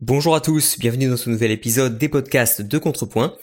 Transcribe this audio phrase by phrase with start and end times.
[0.00, 3.34] Bonjour à tous, bienvenue dans ce nouvel épisode des podcasts de Contrepoint.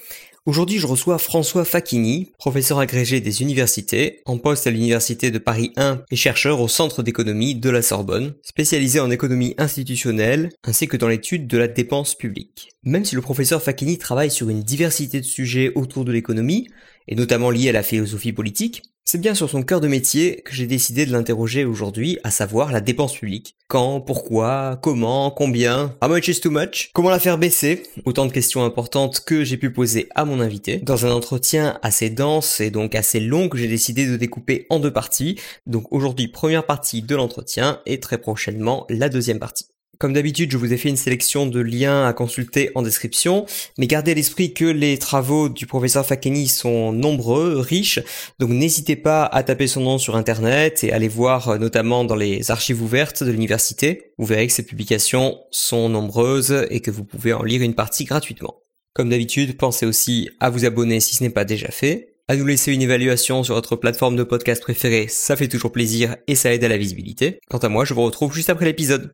[0.45, 5.73] Aujourd'hui, je reçois François Facchini, professeur agrégé des universités, en poste à l'université de Paris
[5.75, 10.95] 1 et chercheur au Centre d'économie de la Sorbonne, spécialisé en économie institutionnelle ainsi que
[10.95, 12.69] dans l'étude de la dépense publique.
[12.83, 16.69] Même si le professeur Facchini travaille sur une diversité de sujets autour de l'économie,
[17.09, 20.53] et notamment liés à la philosophie politique, c'est bien sur son cœur de métier que
[20.53, 23.55] j'ai décidé de l'interroger aujourd'hui, à savoir la dépense publique.
[23.67, 28.31] Quand, pourquoi, comment, combien, how much is too much, comment la faire baisser, autant de
[28.31, 32.71] questions importantes que j'ai pu poser à mon invité, dans un entretien assez dense et
[32.71, 35.39] donc assez long que j'ai décidé de découper en deux parties.
[35.67, 39.67] Donc aujourd'hui première partie de l'entretien et très prochainement la deuxième partie.
[39.99, 43.45] Comme d'habitude, je vous ai fait une sélection de liens à consulter en description,
[43.77, 47.99] mais gardez à l'esprit que les travaux du professeur Fakeni sont nombreux, riches,
[48.39, 52.15] donc n'hésitez pas à taper son nom sur internet et aller voir euh, notamment dans
[52.15, 54.11] les archives ouvertes de l'université.
[54.17, 58.05] Vous verrez que ces publications sont nombreuses et que vous pouvez en lire une partie
[58.05, 58.55] gratuitement.
[58.93, 62.45] Comme d'habitude, pensez aussi à vous abonner si ce n'est pas déjà fait, à nous
[62.45, 66.53] laisser une évaluation sur votre plateforme de podcast préférée, ça fait toujours plaisir et ça
[66.53, 67.39] aide à la visibilité.
[67.49, 69.11] Quant à moi, je vous retrouve juste après l'épisode.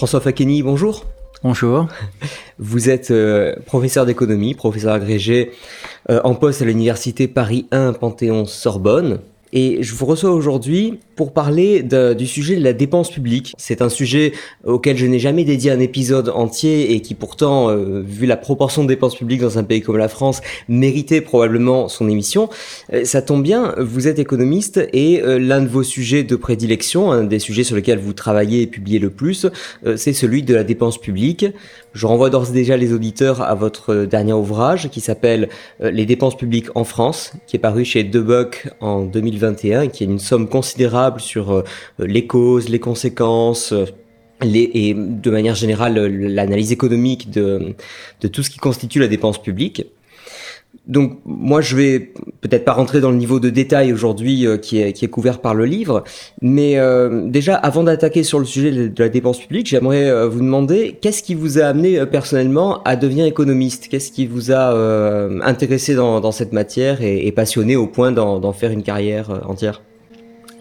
[0.00, 1.04] François Fakeni, bonjour.
[1.42, 1.86] Bonjour.
[2.58, 5.50] Vous êtes euh, professeur d'économie, professeur agrégé
[6.08, 9.18] euh, en poste à l'université Paris 1 Panthéon-Sorbonne.
[9.52, 13.52] Et je vous reçois aujourd'hui pour parler du sujet de la dépense publique.
[13.58, 14.32] C'est un sujet
[14.64, 18.84] auquel je n'ai jamais dédié un épisode entier et qui pourtant, euh, vu la proportion
[18.84, 20.40] de dépenses publiques dans un pays comme la France,
[20.70, 22.48] méritait probablement son émission.
[22.94, 27.12] Euh, ça tombe bien, vous êtes économiste et euh, l'un de vos sujets de prédilection,
[27.12, 29.46] un des sujets sur lesquels vous travaillez et publiez le plus,
[29.96, 31.44] c'est celui de la dépense publique.
[31.92, 35.48] Je renvoie d'ores et déjà les auditeurs à votre dernier ouvrage qui s'appelle
[35.80, 40.06] Les dépenses publiques en France, qui est paru chez Debuck en 2021 et qui est
[40.06, 41.64] une somme considérable sur
[41.98, 43.74] les causes, les conséquences,
[44.42, 47.74] les, et de manière générale l'analyse économique de,
[48.32, 49.86] tout ce qui constitue la dépense publique.
[50.86, 54.78] Donc moi je vais peut-être pas rentrer dans le niveau de détail aujourd'hui euh, qui,
[54.78, 56.04] est, couvert par le livre,
[56.42, 60.38] mais euh, déjà avant d'attaquer sur le sujet de, la dépense publique, j'aimerais euh, vous
[60.38, 63.88] demander qu'est-ce qui vous a amené personnellement à devenir économiste?
[63.88, 64.72] Qu'est-ce qui vous a
[65.42, 69.82] intéressé dans, cette matière et passionné au point d'en faire une carrière entière?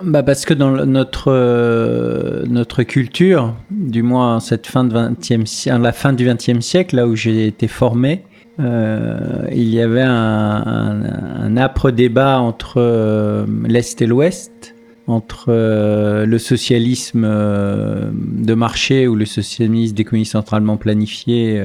[0.03, 6.13] Bah parce que dans notre, notre culture, du moins cette fin de 20e, la fin
[6.13, 8.23] du XXe siècle, là où j'ai été formé,
[8.59, 14.75] euh, il y avait un, âpre débat entre euh, l'Est et l'Ouest,
[15.07, 21.55] entre euh, le socialisme de marché ou le socialisme d'économie centralement planifiée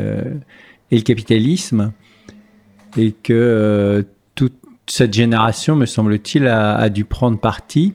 [0.90, 1.92] et le capitalisme,
[2.96, 4.54] et que toute
[4.86, 7.94] cette génération, me semble-t-il, a, dû prendre parti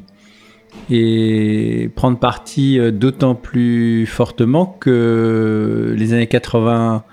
[0.90, 7.04] et prendre parti d'autant plus fortement que les années 80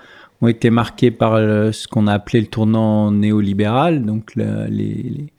[0.41, 5.31] ont été marqués par euh, ce qu'on a appelé le tournant néolibéral, donc les,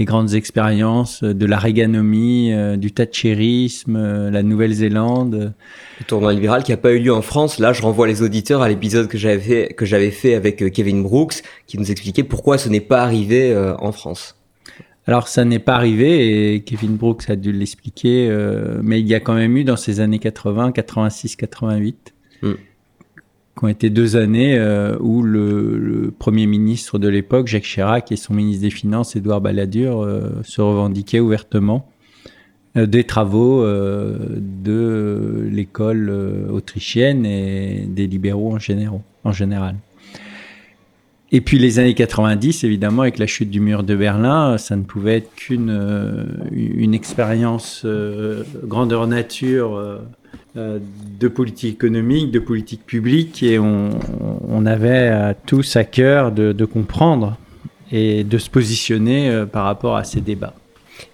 [0.00, 5.54] grandes expériences de la réganomie, euh, du thatcherisme, euh, la Nouvelle-Zélande.
[5.98, 7.58] Le tournant libéral qui n'a pas eu lieu en France.
[7.58, 11.78] Là, je renvoie les auditeurs à l'épisode que j'avais fait, fait avec Kevin Brooks, qui
[11.78, 14.35] nous expliquait pourquoi ce n'est pas arrivé en France.
[15.06, 18.28] Alors ça n'est pas arrivé et Kevin Brooks a dû l'expliquer,
[18.82, 22.12] mais il y a quand même eu dans ces années 80, 86, 88
[23.56, 28.16] qui ont été deux années euh, où le, Premier ministre de l'époque, Jacques Chirac, et
[28.16, 31.88] son ministre des Finances, Édouard Balladur, euh, se revendiquaient ouvertement
[32.76, 36.10] euh, des travaux de l'école
[36.50, 38.58] autrichienne et des libéraux en,
[39.24, 39.76] en général.
[41.36, 44.84] Et puis les années 90, évidemment, avec la chute du mur de Berlin, ça ne
[44.84, 47.84] pouvait être qu'une une expérience
[48.64, 50.00] grandeur nature
[50.56, 50.78] euh,
[51.20, 57.36] de politique économique, de politique publique, et on, avait euh, tous à cœur de, comprendre
[57.92, 60.54] et de se positionner euh, par rapport à ces débats.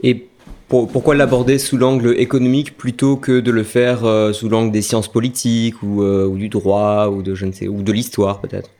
[0.02, 0.28] Et
[0.68, 4.00] pourquoi l'aborder sous l'angle économique plutôt que de le faire
[4.32, 7.82] sous l'angle des sciences politiques ou, ou, du droit ou de je ne sais ou
[7.82, 8.70] de l'histoire peut-être?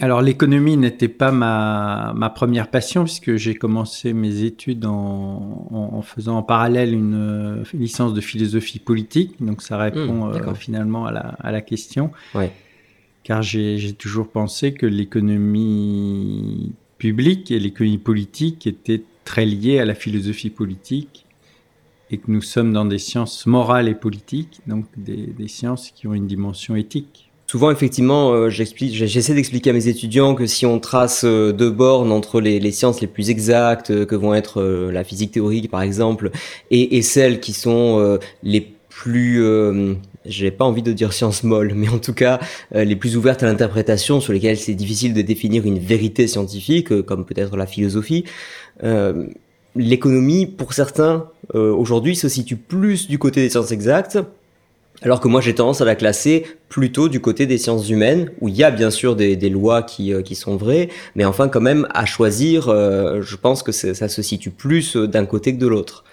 [0.00, 6.02] Alors l'économie n'était pas ma, ma, première passion puisque j'ai commencé mes études en, en,
[6.02, 11.12] faisant en parallèle une, licence de philosophie politique, donc ça répond mmh, euh, finalement à
[11.12, 12.10] la, à la question.
[12.34, 12.50] Ouais.
[13.22, 19.94] Car j'ai toujours pensé que l'économie publique et l'économie politique étaient très liées à la
[19.94, 21.24] philosophie politique
[22.10, 26.08] et que nous sommes dans des sciences morales et politiques, donc des, des sciences qui
[26.08, 27.23] ont une dimension éthique
[27.54, 32.72] souvent, effectivement, j'essaie d'expliquer à mes étudiants que si on trace deux bornes entre les,
[32.72, 36.30] sciences les plus exactes, que vont être la physique théorique, par exemple,
[36.70, 39.40] et, celles qui sont les plus
[40.24, 42.40] j'ai pas envie de dire sciences molles, mais en tout cas
[42.74, 46.92] euh, les plus ouvertes à l'interprétation, sur lesquelles c'est difficile de définir une vérité scientifique,
[46.92, 48.24] euh, comme peut-être la philosophie.
[48.82, 49.26] Euh,
[49.76, 54.18] l'économie, pour certains, aujourd'hui, se situe plus du côté des sciences exactes,
[55.02, 58.48] alors que moi j'ai tendance à la classer plutôt du côté des sciences humaines, où
[58.48, 61.86] il y a bien sûr des, lois qui, qui, sont vraies, mais enfin quand même
[61.92, 66.04] à choisir, je pense que ça se situe plus d'un côté que de l'autre.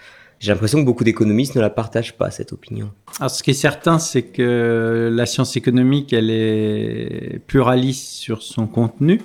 [0.42, 2.90] J'ai l'impression que beaucoup d'économistes ne la partagent pas, cette opinion.
[3.20, 8.66] Alors, ce qui est certain, c'est que la science économique, elle est pluraliste sur son
[8.66, 9.20] contenu.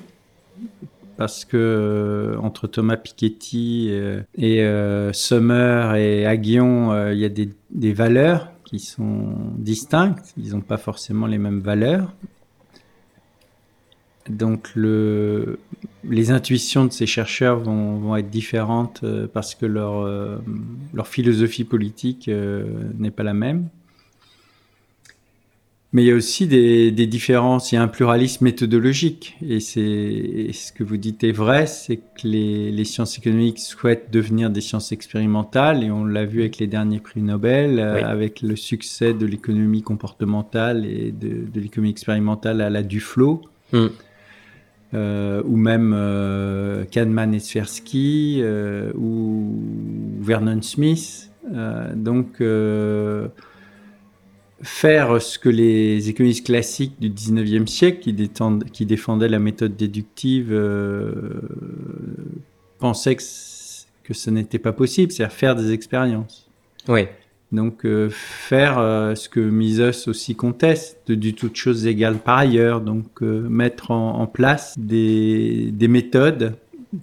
[1.17, 7.29] Parce que euh, entre Thomas Piketty euh, et, euh, Sommer et Aguillon, il y a
[7.29, 10.33] des valeurs qui sont distinctes.
[10.37, 12.13] Ils n'ont pas forcément les mêmes valeurs.
[14.29, 15.57] Donc le,
[16.03, 20.37] les intuitions de ces chercheurs vont, être différentes euh, parce que leur, euh,
[21.05, 22.65] philosophie politique euh,
[22.97, 23.69] n'est pas la même.
[25.93, 29.37] Mais il y a aussi des, des, différences, il y a un pluralisme méthodologique.
[29.41, 34.11] Et, c'est, ce que vous dites est vrai, c'est que les, les, sciences économiques souhaitent
[34.11, 38.57] devenir des sciences expérimentales, et on l'a vu avec les derniers prix Nobel, avec le
[38.57, 43.41] succès de l'économie comportementale et de, de l'économie expérimentale à la Duflo.
[43.71, 43.87] Mm.
[44.93, 49.53] Euh, ou même euh, Kahneman et Tversky, euh, ou
[50.21, 51.29] Vernon Smith.
[51.93, 52.41] donc,
[54.61, 58.15] faire ce que les économistes classiques du 19e siècle, qui,
[58.73, 60.53] qui défendaient la méthode déductive,
[62.79, 63.23] pensaient que,
[64.03, 66.49] que ce n'était pas possible, c'est-à-dire faire des expériences.
[66.87, 67.07] Oui.
[67.51, 72.81] Donc euh, faire euh, ce que Mises aussi conteste, de, toutes choses égales par ailleurs,
[72.81, 76.55] donc euh, mettre en, place des, méthodes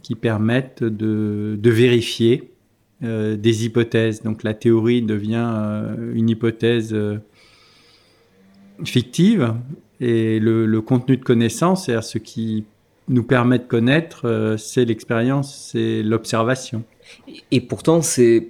[0.03, 2.51] qui permettent de, vérifier
[3.01, 4.23] des hypothèses.
[4.23, 5.47] Donc la théorie devient
[6.15, 6.97] une hypothèse
[8.85, 9.55] fictive
[10.01, 12.65] et le, contenu de connaissance, c'est-à-dire ce qui
[13.09, 16.85] nous permet de connaître, c'est l'expérience, c'est l'observation.
[17.51, 18.49] Et pourtant, c'est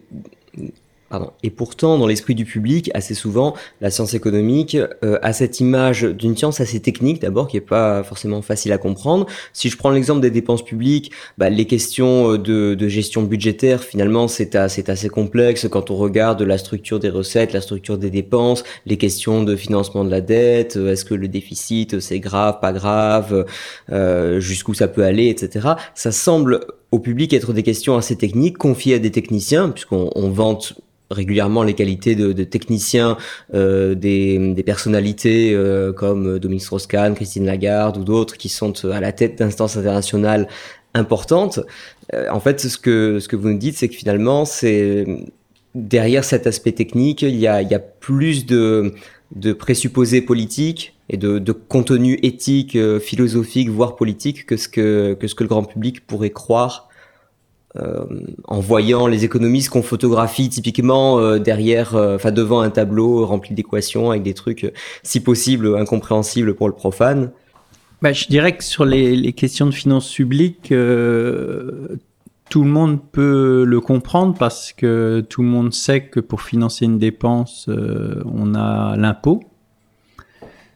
[1.42, 6.02] et pourtant, dans l'esprit du public, assez souvent, la science économique euh, a cette image
[6.02, 9.26] d'une science assez technique, d'abord, qui est pas forcément facile à comprendre.
[9.52, 14.28] Si je prends l'exemple des dépenses publiques, bah, les questions euh, de, gestion budgétaire, finalement,
[14.28, 18.96] c'est assez complexe quand on regarde la structure des recettes, la structure des dépenses, les
[18.96, 23.46] questions de financement de la dette, euh, est-ce que le déficit, c'est grave, pas grave,
[23.90, 25.68] euh, jusqu'où ça peut aller, etc.
[25.94, 26.60] Ça semble
[26.94, 30.74] au public être des questions assez techniques, confiées à des techniciens, puisqu'on vante
[31.10, 33.16] régulièrement les qualités de, de techniciens
[33.52, 39.10] euh, des, personnalités euh, comme Dominique Strauss-Kahn, Christine Lagarde ou d'autres qui sont à la
[39.10, 40.46] tête d'instances internationales
[40.94, 41.58] importantes.
[42.14, 45.04] Euh, en fait, ce que, vous nous dites, c'est que finalement, c'est
[45.74, 48.94] derrière cet aspect technique, il y il y a plus de,
[49.34, 55.14] de présupposés politiques et de, de contenu éthique, euh, philosophique, voire politique que ce que,
[55.14, 56.88] que ce que le grand public pourrait croire
[57.76, 58.04] euh,
[58.44, 64.10] en voyant les économistes qu'on photographie typiquement euh, derrière, enfin devant un tableau rempli d'équations
[64.10, 64.72] avec des trucs
[65.02, 67.32] si possible incompréhensibles pour le profane.
[68.00, 70.72] Bah, je dirais que sur les, questions de finances publiques,
[72.54, 76.84] tout le monde peut le comprendre parce que tout le monde sait que pour financer
[76.84, 79.42] une dépense, on a l'impôt.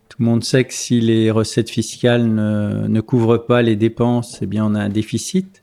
[0.09, 4.41] Tout le monde sait que si les recettes fiscales ne, ne couvrent pas les dépenses,
[4.43, 5.63] eh bien on a un déficit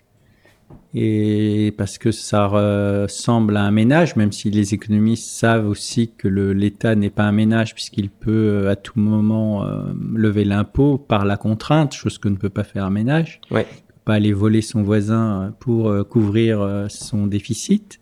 [0.98, 6.30] et parce que ça ressemble à un ménage, même si les économistes savent aussi que
[6.30, 11.26] l'État n'est pas un ménage puisqu'il peut euh, à tout moment euh, lever l'impôt par
[11.26, 13.42] la contrainte, chose que ne peut pas faire un ménage.
[13.52, 13.68] Ouais.
[14.06, 18.00] Pas aller voler son voisin pour euh, couvrir son déficit.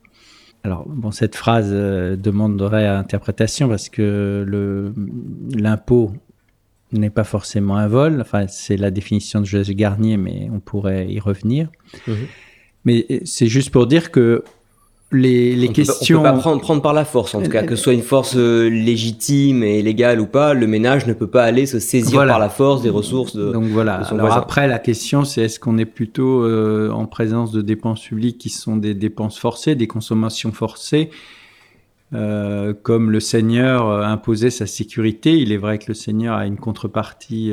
[0.63, 4.45] Alors bon, cette phrase demanderait à interprétation parce que
[5.53, 6.13] l'impôt
[6.93, 8.21] n'est pas forcément un vol.
[8.21, 11.69] Enfin, c'est la définition de Joseph Garnier, mais on pourrait y revenir.
[12.07, 12.13] Mmh.
[12.85, 14.43] Mais c'est juste pour dire que
[15.13, 16.19] les, les questions.
[16.19, 18.01] on peut pas prendre, prendre, par la force, en tout cas, que ce soit une
[18.01, 22.25] force euh, légitime et légale ou pas, le ménage ne peut pas aller se saisir
[22.25, 23.51] par la force des ressources de.
[23.51, 23.95] Donc voilà.
[23.95, 28.37] Alors après, la question, c'est est-ce qu'on est plutôt euh, en présence de dépenses publiques
[28.37, 31.09] qui sont des dépenses forcées, des consommations forcées
[32.13, 36.57] euh, comme le Seigneur imposait sa sécurité, il est vrai que le Seigneur a une
[36.57, 37.51] contrepartie,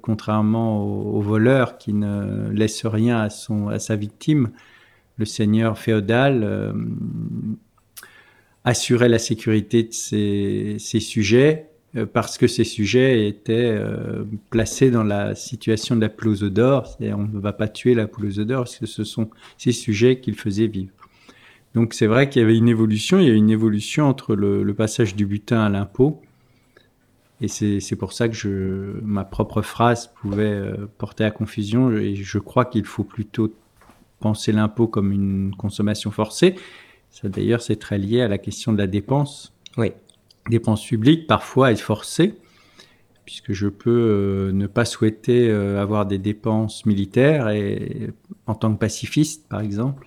[0.00, 4.50] contrairement au, voleur qui ne laisse rien à, son, à sa victime.
[5.22, 6.72] Le Seigneur féodal euh,
[8.64, 13.78] assurait la sécurité de ses, sujets euh, parce que ces sujets étaient
[14.50, 16.96] placés dans la situation de la poule d'or.
[17.00, 20.34] On ne va pas tuer la poule d'or parce que ce sont ces sujets qu'ils
[20.34, 20.90] faisaient vivre.
[21.74, 24.74] Donc c'est vrai qu'il y avait une évolution, il y a une évolution entre le,
[24.74, 26.20] passage du butin à l'impôt.
[27.40, 30.64] Et c'est pour ça que ma propre phrase pouvait
[30.98, 31.92] porter à confusion.
[31.92, 33.54] Et je crois qu'il faut plutôt
[34.22, 36.54] penser l'impôt comme une consommation forcée.
[37.10, 39.52] Ça d'ailleurs, c'est très lié à la question de la dépense.
[39.76, 39.92] Oui.
[40.48, 42.34] Dépense publique, parfois être forcée,
[43.26, 48.10] puisque je peux euh, ne pas souhaiter euh, avoir des dépenses militaires et,
[48.46, 50.06] en tant que pacifiste, par exemple,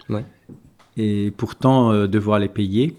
[0.97, 2.95] et pourtant euh, devoir les payer.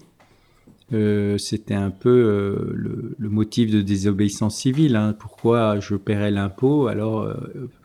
[1.37, 4.95] C'était un peu le, motif de désobéissance civile.
[4.95, 5.13] Hein.
[5.19, 6.87] Pourquoi je paierais l'impôt?
[6.87, 7.29] Alors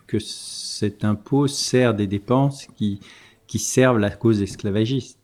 [0.06, 3.00] que cet impôt sert des dépenses qui,
[3.52, 5.18] qui servent la cause esclavagiste.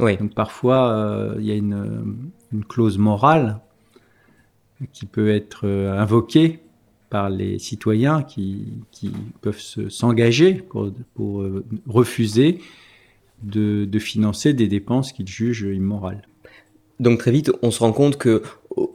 [0.00, 0.16] Oui.
[0.16, 2.32] Donc parfois, euh, il y a une,
[2.68, 3.60] clause morale
[4.92, 6.58] qui peut être euh, invoquée
[7.08, 12.58] par les citoyens qui, qui peuvent s'engager pour, pour euh, refuser
[13.44, 16.26] de, de, financer des dépenses qu'ils jugent immorales.
[16.98, 18.42] Donc très vite, on se rend compte que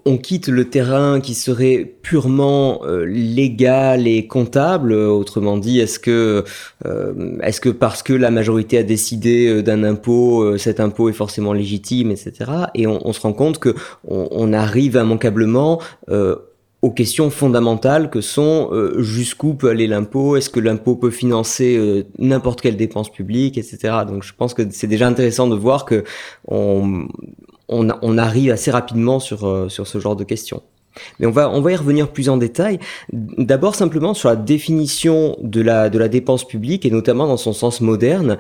[0.06, 4.94] on quitte le terrain qui serait purement euh, légal et comptable.
[4.94, 6.44] Autrement dit, est-ce que,
[6.86, 11.14] euh, est-ce que parce que la majorité a décidé euh, d'un impôt, cet impôt est
[11.14, 12.52] forcément légitime, etc.
[12.76, 13.76] Et on, se rend compte que
[14.08, 15.82] on, arrive immanquablement
[16.82, 22.62] aux questions fondamentales que sont jusqu'où peut aller l'impôt, est-ce que l'impôt peut financer n'importe
[22.62, 23.94] quelle dépense publique, etc.
[24.08, 26.04] Donc je pense que c'est déjà intéressant de voir que
[26.48, 27.08] on,
[27.74, 30.62] on, arrive assez rapidement sur, euh, sur ce genre de questions.
[31.20, 32.80] Mais on va, on va y revenir plus en détail.
[33.12, 37.54] D'abord simplement sur la définition de la, de la dépense publique et notamment dans son
[37.54, 38.38] sens moderne.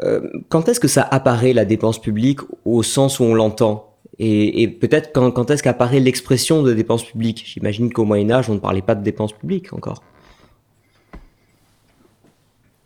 [0.00, 3.92] Euh, quand est-ce que ça apparaît la dépense publique au sens où on l'entend?
[4.18, 7.44] Et, peut-être quand, quand est-ce qu'apparaît l'expression de dépense publique?
[7.46, 10.02] J'imagine qu'au Moyen Âge, on ne parlait pas de dépense publique encore.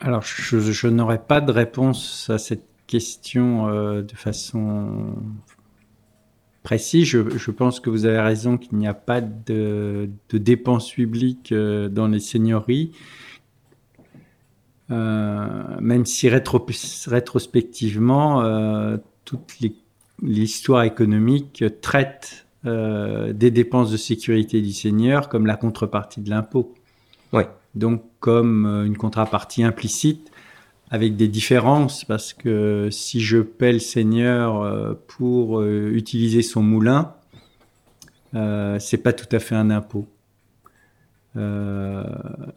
[0.00, 5.14] Alors, je, je n'aurais pas de réponse à cette question euh, de façon
[6.62, 7.04] précis.
[7.04, 12.06] Je, pense que vous avez raison qu'il n'y a pas de, dépenses publiques euh, dans
[12.08, 12.92] les seigneuries.
[14.90, 19.58] Euh, même si rétrospectivement, euh, toute
[20.22, 26.74] l'histoire économique traite des dépenses de sécurité du seigneur comme la contrepartie de l'impôt.
[27.32, 27.48] Ouais.
[27.74, 30.30] Donc comme une contrepartie implicite
[30.90, 36.62] avec des différences parce que si je paie le seigneur euh, pour euh, utiliser son
[36.62, 37.14] moulin,
[38.34, 40.06] euh, c'est pas tout à fait un impôt.
[41.36, 42.04] Euh,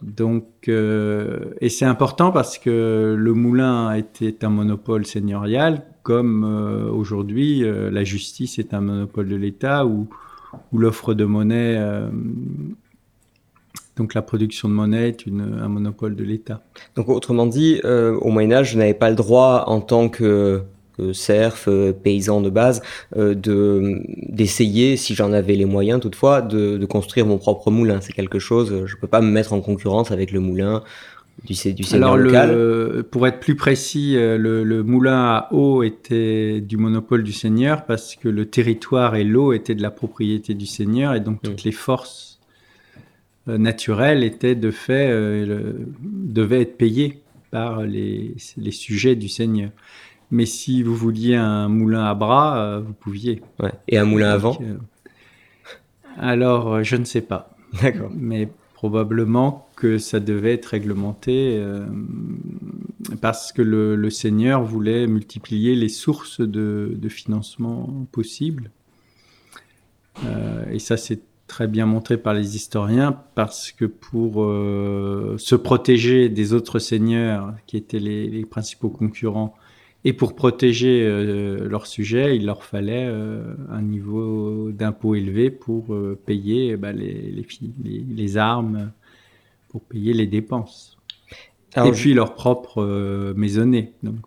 [0.02, 6.44] donc, et c'est important parce que le moulin était un monopole seigneurial, comme
[6.92, 10.10] aujourd'hui la justice est un monopole de l'État ou,
[10.72, 11.80] ou l'offre de monnaie
[13.96, 16.64] donc la production de monnaie est un monopole de l'État.
[16.96, 20.64] Donc autrement dit, euh, au Moyen Âge, je n'avais pas le droit en tant que,
[21.12, 22.82] serf, euh, paysan de base,
[23.18, 28.00] euh, de d'essayer, si j'en avais les moyens toutefois, de, construire mon propre moulin.
[28.02, 30.84] C'est quelque chose, je ne peux pas me mettre en concurrence avec le moulin
[31.46, 33.04] du, du seigneur local.
[33.12, 38.30] pour être plus précis, le, moulin à eau était du monopole du seigneur parce que
[38.30, 42.33] le territoire et l'eau étaient de la propriété du seigneur et donc toutes les forces
[42.33, 42.33] euh,
[43.48, 47.22] naturel était de fait euh, devait être payé
[47.52, 49.70] par les, les, sujets du Seigneur.
[50.32, 53.42] Mais si vous vouliez un moulin à bras, euh, vous pouviez.
[53.88, 54.58] Et un moulin à vent
[56.18, 57.56] Alors, je ne sais pas.
[57.82, 58.12] D'accord.
[58.16, 61.62] Mais probablement que ça devait être réglementé
[63.22, 68.72] parce que le, le, Seigneur voulait multiplier les sources de, de financement possibles.
[70.72, 71.22] et ça, c'est
[71.54, 77.54] très bien montré par les historiens parce que pour euh, se protéger des autres seigneurs
[77.68, 79.54] qui étaient les, principaux concurrents
[80.04, 85.96] et pour protéger euh, leurs sujets, il leur fallait euh, un niveau d'impôt élevé pour
[86.26, 87.46] payer bah, les, les,
[88.18, 88.92] les, armes,
[89.70, 90.98] pour payer les dépenses.
[91.78, 93.94] et puis leur propre maisonnée.
[94.02, 94.26] Donc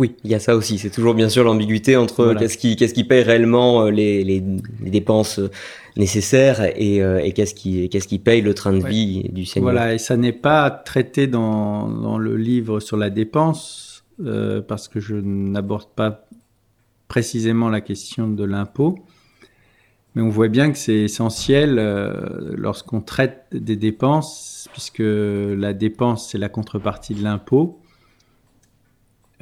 [0.00, 0.78] oui, il y a ça aussi.
[0.78, 4.40] C'est toujours bien sûr l'ambiguïté entre qu'est-ce qui, qu'est-ce qui paye réellement euh, les, les,
[4.80, 5.50] dépenses euh,
[5.98, 9.72] nécessaires et, euh, et qu'est-ce qui, qu'est-ce qui paye le train de vie du Seigneur.
[9.72, 14.04] Voilà, et ça n'est pas traité dans, dans, le livre sur la dépense
[14.68, 16.26] parce que je n'aborde pas
[17.08, 18.98] précisément la question de l'impôt.
[20.14, 21.76] Mais on voit bien que c'est essentiel
[22.56, 27.79] lorsqu'on traite des dépenses, puisque la dépense, c'est la contrepartie de l'impôt.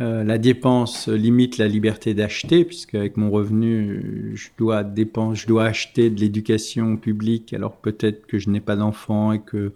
[0.00, 5.47] Euh, la dépense limite la liberté d'acheter, puisque avec mon revenu, je dois, dépenser, je
[5.49, 9.73] dois acheter de l'éducation publique, alors peut-être que je n'ai pas d'enfant et que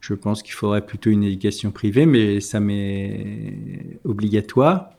[0.00, 4.90] je pense qu'il faudrait plutôt une éducation privée, mais ça m'est obligatoire.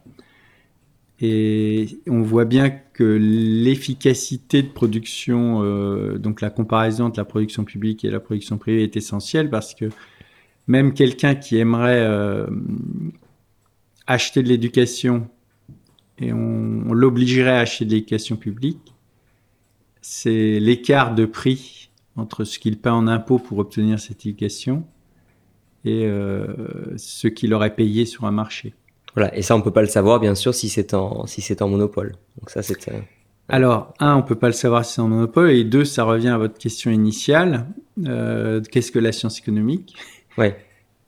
[1.21, 7.63] Et on voit bien que l'efficacité de production, euh, donc la comparaison entre la production
[7.63, 9.85] publique et la production privée est essentielle parce que
[10.67, 12.47] même quelqu'un qui aimerait euh,
[14.07, 15.27] acheter de l'éducation
[16.19, 18.93] et on, l'obligerait à acheter de l'éducation publique,
[20.01, 24.86] c'est l'écart de prix entre ce qu'il paie en impôts pour obtenir cette éducation
[25.86, 28.74] et euh, ce qu'il aurait payé sur un marché.
[29.15, 31.62] Voilà, et ça on peut pas le savoir bien sûr si c'est en si c'est
[31.62, 32.15] en monopole.
[32.39, 32.89] Donc ça c'est.
[32.89, 33.00] Euh,
[33.48, 36.29] Alors un, on peut pas le savoir si c'est en monopole, et deux, ça revient
[36.29, 37.67] à votre question initiale.
[38.05, 39.95] Euh, Qu'est-ce que la science économique?
[40.38, 40.57] Ouais.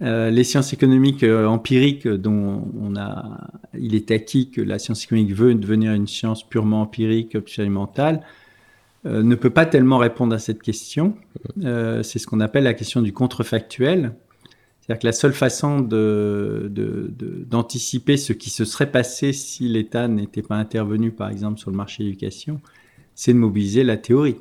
[0.01, 5.05] Euh, les sciences économiques euh, empiriques, dont on a, il est acquis que la science
[5.05, 8.21] économique veut devenir une science purement empirique, expérimentale,
[9.05, 11.15] euh, ne peut pas tellement répondre à cette question.
[11.63, 14.15] Euh, c'est ce qu'on appelle la question du contrefactuel.
[14.81, 15.79] C'est-à-dire que la seule façon
[17.49, 21.77] d'anticiper ce qui se serait passé si l'État n'était pas intervenu, par exemple, sur le
[21.77, 22.61] marché de l'éducation,
[23.13, 24.37] c'est de mobiliser la théorie.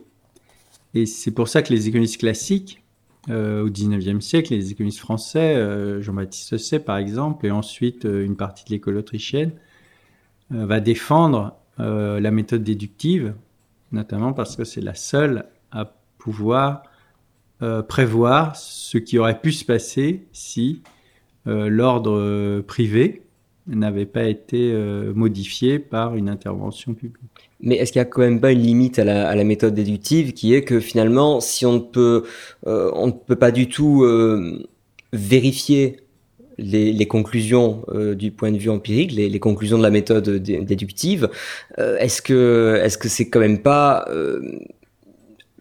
[0.94, 2.83] Et c'est pour ça que les économistes classiques, euh,
[3.28, 8.36] au 19e siècle, les économistes français, euh, Jean-Baptiste Say par exemple, et ensuite euh, une
[8.36, 9.52] partie de l'école autrichienne,
[10.52, 13.34] euh, va défendre euh, la méthode déductive,
[13.92, 16.82] notamment parce que c'est la seule à pouvoir
[17.62, 20.82] euh, prévoir ce qui aurait pu se passer si
[21.46, 23.22] euh, l'ordre euh, privé
[23.66, 27.50] n'avait pas été euh, modifié par une intervention publique.
[27.60, 30.54] Mais est-ce qu'il n'y a quand même pas une limite à la, méthode déductive qui
[30.54, 32.24] est que finalement, si on ne peut,
[32.66, 34.66] euh, on ne peut pas du tout euh,
[35.12, 36.00] vérifier
[36.58, 37.84] les, conclusions
[38.16, 41.28] du point de vue empirique, les, conclusions de la méthode déductive,
[41.76, 44.06] est-ce que est-ce que c'est quand même pas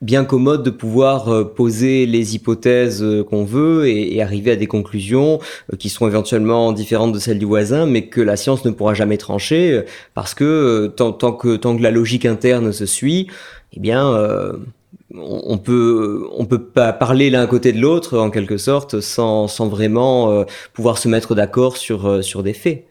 [0.03, 4.67] bien commode de pouvoir euh, poser les hypothèses euh, qu'on veut et, arriver à des
[4.67, 5.39] conclusions
[5.71, 8.93] euh, qui seront éventuellement différentes de celles du voisin, mais que la science ne pourra
[8.93, 9.83] jamais trancher
[10.13, 13.27] parce que tant, que tant que la logique interne se suit,
[13.71, 14.13] eh bien
[15.15, 19.67] on peut on peut pas parler l'un côté de l'autre en quelque sorte sans, sans
[19.67, 22.85] vraiment pouvoir se mettre d'accord sur sur des faits.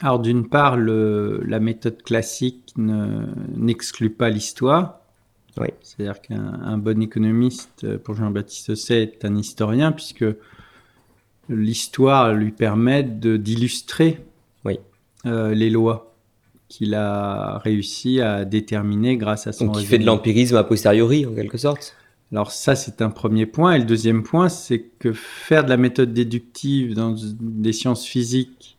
[0.00, 5.03] Alors d'une part, le, la méthode classique n'exclut pas l'histoire.
[5.58, 5.68] Oui.
[5.82, 10.24] C'est-à-dire qu'un bon économiste, pour Jean-Baptiste Say, est un historien, puisque
[11.48, 14.20] l'histoire lui permet d'illustrer
[14.64, 14.78] oui.
[15.26, 16.14] euh, les lois
[16.68, 21.26] qu'il a réussi à déterminer grâce à son Donc il fait de l'empirisme a posteriori,
[21.26, 21.94] en quelque sorte
[22.32, 23.74] alors ça, c'est un premier point.
[23.74, 28.76] Et le deuxième point, c'est que faire de la méthode déductive dans des sciences physiques,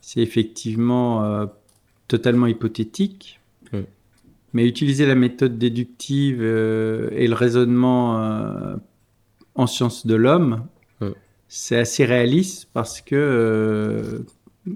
[0.00, 1.46] c'est effectivement euh,
[2.08, 3.38] totalement hypothétique.
[4.54, 8.76] Mais utiliser la méthode déductive euh, et le raisonnement euh,
[9.56, 10.64] en sciences de l'homme,
[11.00, 11.08] mm.
[11.48, 14.20] c'est assez réaliste parce que euh,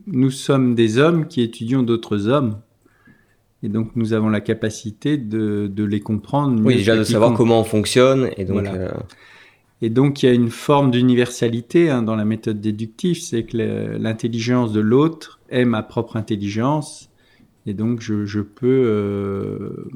[0.08, 2.58] nous sommes des hommes qui étudions d'autres hommes.
[3.62, 6.60] Et donc nous avons la capacité de, de les comprendre.
[6.64, 8.30] Oui, déjà de savoir comment on fonctionne.
[8.36, 8.94] Et donc, voilà.
[9.80, 13.56] et donc il y a une forme d'universalité hein, dans la méthode déductive, c'est que
[13.96, 17.07] l'intelligence de l'autre est ma propre intelligence.
[17.66, 19.90] Et donc je, peux euh,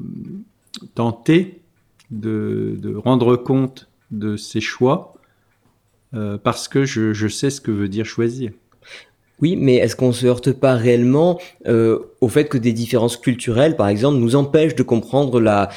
[0.95, 1.61] tenter
[2.11, 5.15] de, rendre compte de ses choix
[6.13, 8.51] euh, parce que je, sais ce que veut dire choisir.
[9.41, 13.75] Oui, mais est-ce qu'on se heurte pas réellement euh, au fait que des différences culturelles,
[13.75, 15.69] par exemple, nous empêchent de comprendre la,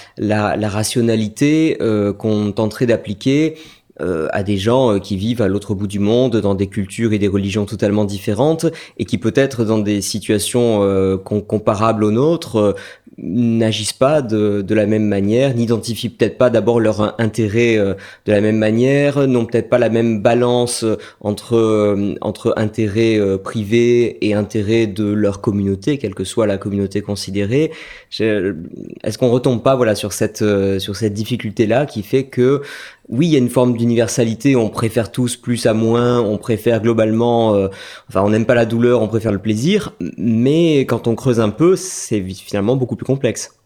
[0.69, 1.79] rationalité
[2.19, 3.57] qu'on tenterait d'appliquer
[4.01, 7.13] euh, à des gens euh, qui vivent à l'autre bout du monde, dans des cultures
[7.13, 8.67] et des religions totalement différentes,
[8.99, 12.73] et qui peut-être dans des situations euh, com comparables aux nôtres euh,
[13.19, 17.95] n'agissent pas de, de, la même manière, n'identifient peut-être pas d'abord leur intérêt euh,
[18.27, 20.85] de la même manière, n'ont peut-être pas la même balance
[21.21, 27.71] entre entre intérêt privé et intérêt de leur communauté, quelle que soit la communauté considérée.
[28.19, 30.45] Est-ce qu'on retombe pas voilà sur cette
[30.79, 32.63] sur cette difficulté là qui fait que
[33.09, 36.83] oui, il y a une forme d'universalité, on préfère tous plus à moins, on préfère
[36.83, 37.69] globalement, euh,
[38.09, 41.51] enfin on n'aime pas la douleur, on préfère le plaisir, mais quand on creuse un
[41.51, 43.57] peu, c'est finalement beaucoup plus complexe.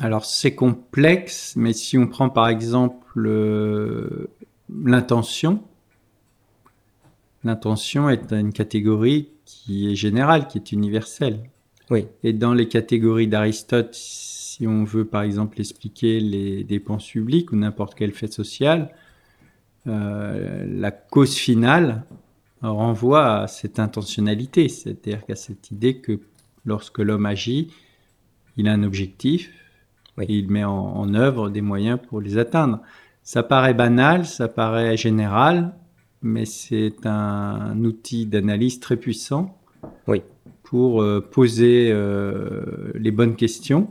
[0.00, 4.28] Alors c'est complexe, mais si on prend par exemple euh,
[4.84, 5.62] l'intention,
[7.44, 11.38] l'intention est une catégorie qui est générale, qui est universelle.
[11.90, 12.06] Oui.
[12.24, 13.90] Et dans les catégories d'Aristote,
[14.62, 18.94] si on veut par exemple expliquer les dépenses publiques ou n'importe quel fait social,
[19.86, 22.04] la cause finale
[22.62, 26.20] renvoie à cette intentionnalité, c'est-à-dire qu'à cette idée que
[26.64, 27.72] lorsque l'homme agit,
[28.56, 29.50] il a un objectif
[30.20, 32.78] et il met en, œuvre des moyens pour les atteindre.
[33.24, 35.74] Ça paraît banal, ça paraît général,
[36.22, 39.58] mais c'est un, outil d'analyse très puissant
[40.06, 40.22] oui.
[40.62, 43.90] pour euh, poser euh, les bonnes questions.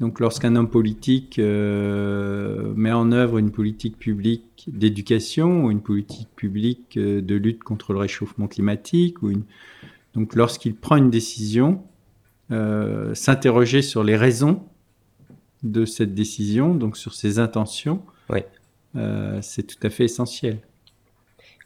[0.00, 6.28] Donc lorsqu'un homme politique euh, met en œuvre une politique publique d'éducation ou une politique
[6.34, 9.44] publique de lutte contre le réchauffement climatique, ou une...
[10.14, 11.82] donc lorsqu'il prend une décision,
[13.14, 14.62] s'interroger sur les raisons
[15.64, 18.02] de cette décision, donc sur ses intentions,
[18.96, 20.58] euh, c'est tout à fait essentiel.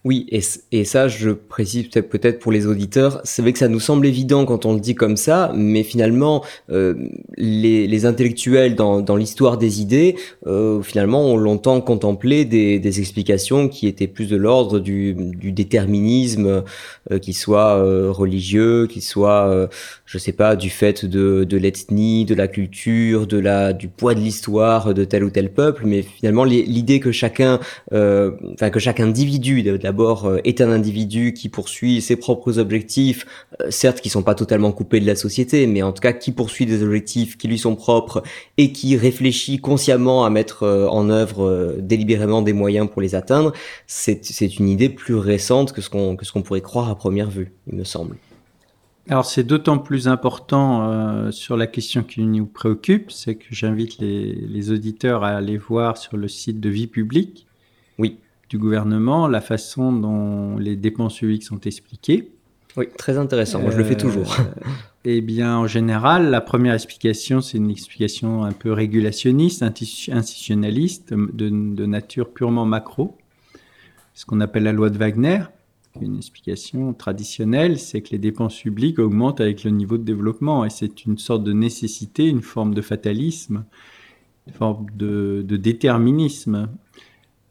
[0.04, 4.06] Oui, et, ça, je précise peut-être pour les auditeurs, c'est vrai que ça nous semble
[4.06, 6.94] évident quand on le dit comme ça, mais finalement, euh,
[7.36, 10.14] les, les, intellectuels dans, dans l'histoire des idées,
[10.46, 15.50] euh, finalement, ont longtemps contemplé des, des, explications qui étaient plus de l'ordre du, du,
[15.50, 16.62] déterminisme,
[17.10, 19.66] euh, qui soit euh, religieux, qui soit, euh,
[20.06, 24.14] je sais pas, du fait de, de l'ethnie, de la culture, de la, du poids
[24.14, 27.58] de l'histoire de tel ou tel peuple, mais finalement, l'idée que chacun,
[27.90, 33.24] enfin que chaque individu, d'abord euh, est un individu qui poursuit ses propres objectifs,
[33.62, 36.30] euh, certes qui sont pas totalement coupés de la société, mais en tout cas qui
[36.30, 38.22] poursuit des objectifs qui lui sont propres
[38.58, 43.54] et qui réfléchit consciemment à mettre euh, en œuvre délibérément des moyens pour les atteindre,
[43.86, 47.30] c'est une idée plus récente que ce qu'on que ce qu'on pourrait croire à première
[47.30, 48.16] vue, il me semble.
[49.08, 54.34] Alors c'est d'autant plus important sur la question qui nous préoccupe, c'est que j'invite les,
[54.34, 57.46] les, auditeurs à aller voir sur le site de Vie publique.
[57.98, 62.30] Oui du gouvernement, la façon dont les dépenses publiques sont expliquées.
[62.76, 63.60] Oui, très intéressant.
[63.60, 64.36] Moi, je le fais toujours.
[64.38, 64.70] Euh,
[65.04, 71.48] eh bien, en général, la première explication, c'est une explication un peu régulationniste, institutionnaliste, de,
[71.48, 73.16] de nature purement macro.
[74.14, 75.40] Ce qu'on appelle la loi de Wagner.
[76.00, 80.70] Une explication traditionnelle, c'est que les dépenses publiques augmentent avec le niveau de développement et
[80.70, 83.64] c'est une sorte de nécessité, une forme de fatalisme,
[84.46, 86.68] une forme de, de déterminisme.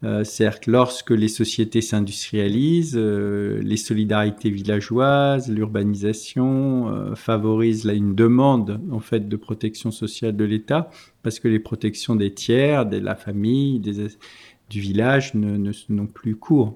[0.04, 0.24] Euh,
[0.68, 9.28] lorsque les sociétés s'industrialisent, euh, les solidarités villageoises, l'urbanisation euh, favorisent une demande en fait
[9.28, 10.92] de protection sociale de l'État
[11.24, 16.36] parce que les protections des tiers, de la famille, du village ne, ne n'ont plus
[16.36, 16.76] cours.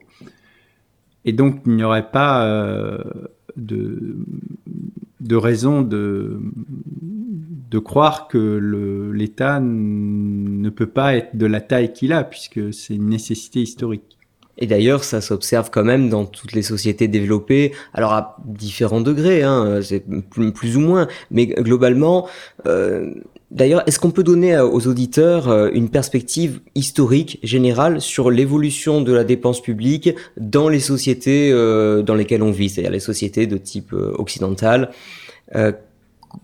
[1.24, 2.98] Et donc il n'y aurait pas
[3.56, 4.18] de,
[5.22, 6.40] de raison de,
[7.80, 13.08] croire que l'État ne peut pas être de la taille qu'il a, puisque c'est une
[13.08, 14.18] nécessité historique.
[14.58, 19.44] Et d'ailleurs, ça s'observe quand même dans toutes les sociétés développées, alors à différents degrés,
[19.44, 22.28] hein, c'est plus, ou moins, mais globalement,
[22.68, 23.14] euh,
[23.50, 29.14] d'ailleurs, est-ce qu'on peut donner aux auditeurs euh, une perspective historique générale sur l'évolution de
[29.14, 33.58] la dépense publique dans les sociétés euh, dans lesquelles on vit, c'est-à-dire les sociétés de
[33.58, 34.92] type occidental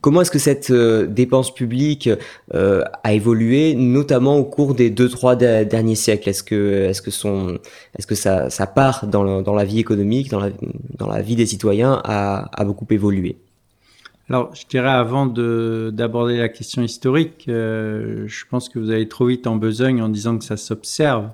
[0.01, 2.09] Comment est-ce que cette euh, dépense publique
[2.53, 6.29] euh, a évolué, notamment au cours des deux trois derniers siècles?
[6.29, 7.57] Est-ce que est-ce que son
[7.97, 10.49] est-ce que ça, ça part dans, dans la vie économique, dans la,
[10.97, 13.37] dans la vie des citoyens a, beaucoup évolué?
[14.29, 19.27] Alors, je dirais avant d'aborder la question historique, euh, je pense que vous allez trop
[19.27, 21.29] vite en besogne en disant que ça s'observe,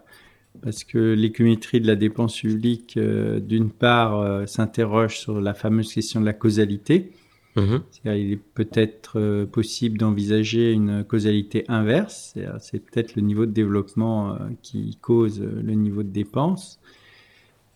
[0.62, 6.26] parce que l'économétrie de la dépense publique, d'une part, s'interroge sur la fameuse question de
[6.28, 7.10] la causalité,
[7.56, 7.82] Mhm.
[8.06, 14.34] Il est peut-être euh, possible d'envisager une causalité inverse, c'est peut-être le niveau de développement
[14.34, 16.80] euh, qui cause euh, le niveau de dépense,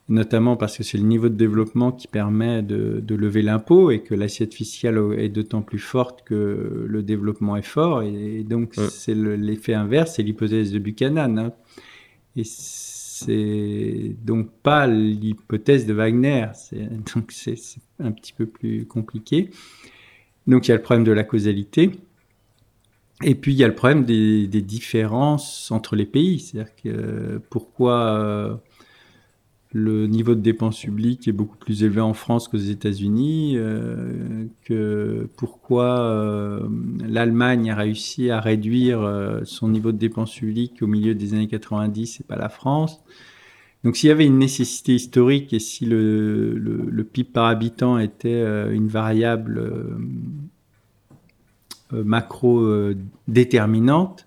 [0.09, 4.15] notamment parce que c'est le niveau de développement qui permet de, lever l'impôt et que
[4.15, 9.75] l'assiette fiscale est d'autant plus forte que le développement est fort, et, donc c'est l'effet
[9.75, 11.37] inverse, c'est l'hypothèse de Buchanan.
[11.37, 11.53] Hein.
[12.35, 12.43] Et
[13.25, 16.47] c'est donc pas l'hypothèse de Wagner,
[17.15, 17.55] donc c'est
[17.99, 19.49] un petit peu plus compliqué.
[20.45, 21.91] Donc il y a le problème de la causalité,
[23.23, 28.19] et puis il y a le problème des, différences entre les pays, c'est-à-dire que pourquoi
[28.19, 28.55] euh,
[29.73, 35.27] le niveau de dépenses publiques est beaucoup plus élevé en France qu'aux États-Unis, euh, que
[35.35, 36.67] pourquoi euh,
[37.05, 41.47] l'Allemagne a réussi à réduire euh, son niveau de dépenses publiques au milieu des années
[41.47, 43.01] 90 et pas la France.
[43.83, 48.41] Donc s'il y avait une nécessité historique et si le, le, PIB par habitant était
[48.73, 49.61] une variable
[51.91, 52.67] macro
[53.27, 54.26] déterminante,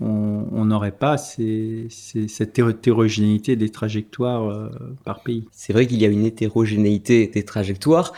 [0.00, 4.68] on n'aurait pas cette hétérogénéité des trajectoires euh,
[5.04, 5.44] par pays.
[5.52, 8.12] C'est vrai qu'il y a une hétérogénéité des trajectoires,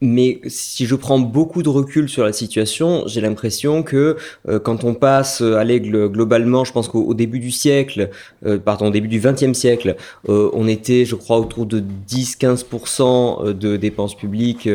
[0.00, 4.16] Mais si je prends beaucoup de recul sur la situation, j'ai l'impression que
[4.48, 8.10] euh, quand on passe à l'aigle globalement, je pense qu'au début du siècle,
[8.44, 9.96] euh, pardon, au début du XXe siècle,
[10.28, 14.68] on était, je crois, autour de 10-15% de dépenses publiques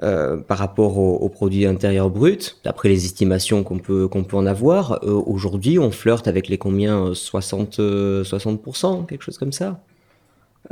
[0.00, 5.00] par rapport au, produit intérieur brut, d'après les estimations qu'on peut peut en avoir.
[5.02, 9.80] Aujourd'hui, on flirte avec les combien 60 60%, quelque chose comme ça.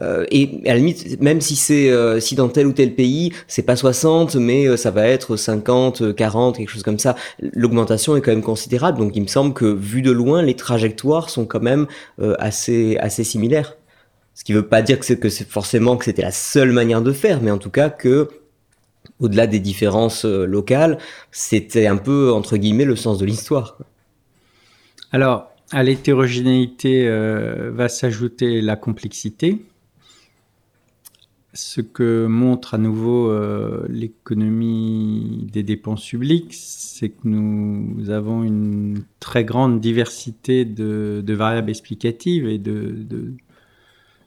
[0.01, 3.33] Euh, et à la limite, même si c'est euh, si dans tel ou tel pays,
[3.49, 7.17] c'est pas 60, mais euh, ça va être 50, 40, quelque chose comme ça.
[7.41, 11.31] L'augmentation est quand même considérable, donc il me semble que vu de loin, les trajectoires
[11.31, 11.87] sont quand même
[12.39, 13.77] assez assez similaires.
[14.35, 17.41] Ce qui veut pas dire que c'est forcément que c'était la seule manière de faire,
[17.41, 18.29] mais en tout cas que
[19.21, 20.99] au-delà des différences locales,
[21.31, 23.79] c'était un peu entre guillemets le sens de l'histoire.
[25.13, 29.61] Alors, à l'hétérogénéité va s'ajouter la complexité
[31.57, 39.03] ce que montre à nouveau euh, l'économie des dépenses publiques, c'est que nous avons une
[39.21, 43.35] très grande diversité de, variables explicatives et de,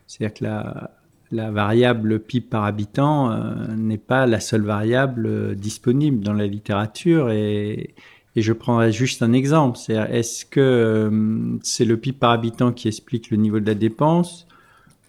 [0.07, 0.91] c'est-à-dire que la,
[1.31, 7.29] variable PIB par habitant euh, n'est pas la seule variable euh, disponible dans la littérature
[7.31, 7.93] et,
[8.35, 12.87] et je prendrai juste un exemple, c'est est-ce que c'est le PIB par habitant qui
[12.87, 14.47] explique le niveau de la dépense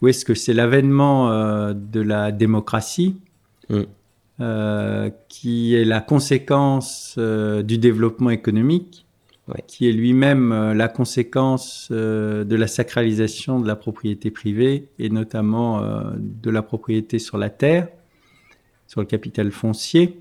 [0.03, 3.17] ou est-ce que c'est l'avènement euh, de la démocratie
[3.69, 3.83] mm.
[4.41, 9.07] euh, qui est la conséquence euh, du développement économique,
[9.67, 15.83] qui est lui-même la conséquence de la sacralisation de la propriété privée et notamment
[16.17, 17.89] de la propriété sur la terre,
[18.87, 20.21] sur le capital foncier,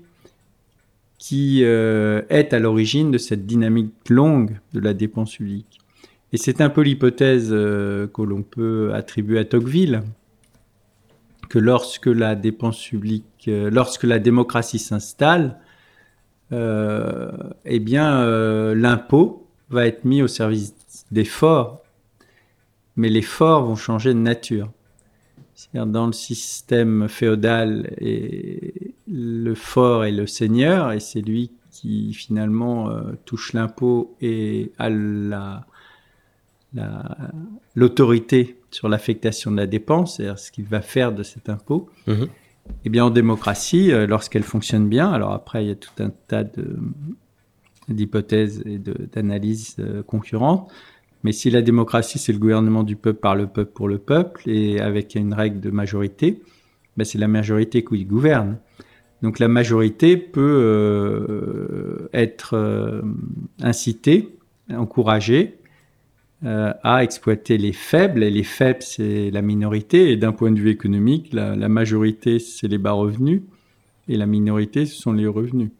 [1.18, 5.80] qui est à l'origine de cette dynamique longue de la dépense publique.
[6.32, 10.02] Et c'est un peu l'hypothèse euh, que l'on peut attribuer à Tocqueville,
[11.48, 15.69] que lorsque la dépense publique, euh, lorsque la démocratie s'installe, euh,
[16.52, 18.24] eh bien,
[18.74, 20.74] l'impôt va être mis au service
[21.10, 21.82] des forts,
[22.96, 24.70] mais les forts vont changer de nature.
[25.54, 32.12] C'est-à-dire dans le système féodal, et le fort est le seigneur, et c'est lui qui
[32.14, 32.90] finalement
[33.24, 35.66] touche l'impôt et a la,
[37.74, 41.88] l'autorité sur l'affectation de la dépense, c'est-à-dire ce qu'il va faire de cet impôt.
[42.06, 42.28] Mhm.
[42.84, 46.10] Eh bien, en démocratie, euh, lorsqu'elle fonctionne bien, alors après, il y a tout un
[46.28, 46.44] tas
[47.88, 50.70] d'hypothèses et d'analyses euh, concurrentes,
[51.22, 54.48] mais si la démocratie, c'est le gouvernement du peuple par le peuple pour le peuple,
[54.48, 56.40] et avec une règle de majorité,
[56.96, 58.56] ben c'est la majorité qui gouverne.
[59.22, 63.02] Donc la majorité peut euh, être
[63.60, 64.34] incitée,
[64.70, 65.59] encouragée
[66.42, 68.22] euh, à exploiter les faibles.
[68.22, 70.10] Et les faibles, c'est la minorité.
[70.10, 73.42] Et d'un point de vue économique, la, majorité, c'est les bas revenus.
[74.08, 75.70] Et la minorité, ce sont les revenus.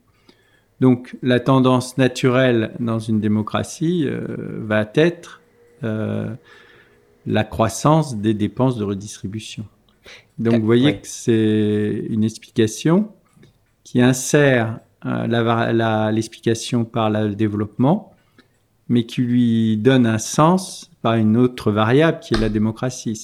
[0.81, 4.27] Donc la tendance naturelle dans une démocratie euh,
[4.61, 5.40] va être
[5.83, 6.31] euh,
[7.27, 9.64] la croissance des dépenses de redistribution.
[10.38, 13.12] Donc vous voyez que c'est une explication
[13.83, 18.10] qui insère l'explication par le développement
[18.90, 23.18] mais qui lui donne un sens par une autre variable qui est la démocratie.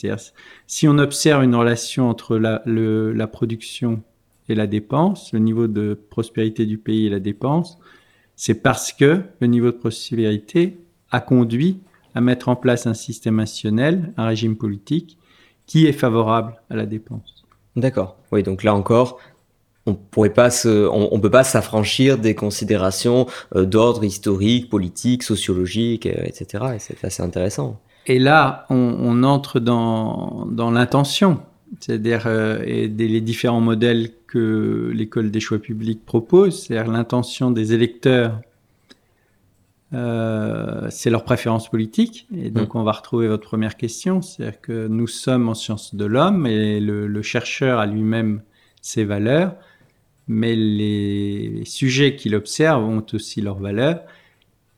[0.67, 4.01] Si on observe une relation entre la, la production
[4.49, 7.79] et la dépense, le niveau de prospérité du pays et la dépense,
[8.37, 10.79] c'est parce que le niveau de prospérité
[11.11, 11.81] a conduit
[12.15, 15.19] à mettre en place un système institutionnel, un régime politique
[15.67, 17.45] qui est favorable à la dépense.
[17.75, 18.17] D'accord.
[18.31, 19.19] Oui, donc là encore,
[19.87, 26.07] on pourrait pas se, on, peut pas s'affranchir des considérations euh, d'ordre historique, politique, sociologique,
[26.07, 26.65] euh, etc.
[26.75, 27.81] Et c'est assez intéressant.
[28.07, 31.41] Et là, on, entre dans, dans l'intention,
[31.81, 38.41] c'est-à-dire euh, les différents modèles que l'école des choix publics propose, c'est-à-dire l'intention des électeurs.
[39.93, 42.29] c'est leur préférence politique.
[42.37, 42.79] Et donc, mmh.
[42.79, 44.21] on va retrouver votre première question.
[44.21, 48.43] C'est-à-dire que nous sommes en sciences de l'homme et le, le chercheur a lui-même
[48.83, 49.55] ses valeurs
[50.29, 54.03] mais les sujets qu'il observe ont aussi leur valeur.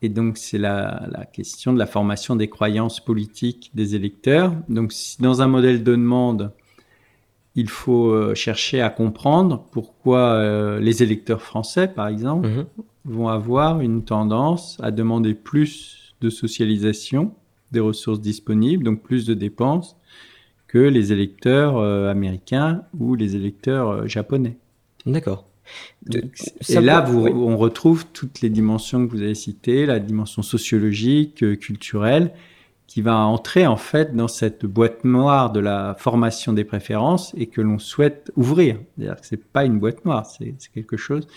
[0.02, 4.54] Et donc, c'est la, question de la formation des croyances politiques des électeurs.
[4.68, 6.52] Donc, dans un modèle de demande,
[7.56, 12.66] il faut euh, chercher à comprendre pourquoi euh, les électeurs français, par exemple, mhm.
[13.06, 17.32] vont avoir une tendance à demander plus de socialisation
[17.72, 19.96] des ressources disponibles, donc plus de dépenses,
[20.68, 24.56] que les électeurs euh, américains ou les électeurs japonais.
[25.06, 25.48] D'accord.
[26.68, 31.42] Et là, vous, on retrouve toutes les dimensions que vous avez citées, la dimension sociologique,
[31.42, 32.32] euh, culturelle,
[32.86, 37.46] qui va entrer en fait dans cette boîte noire de la formation des préférences et
[37.46, 38.78] que l'on souhaite ouvrir.
[38.96, 41.28] C'est-à-dire que c'est pas une boîte noire, c'est quelque chose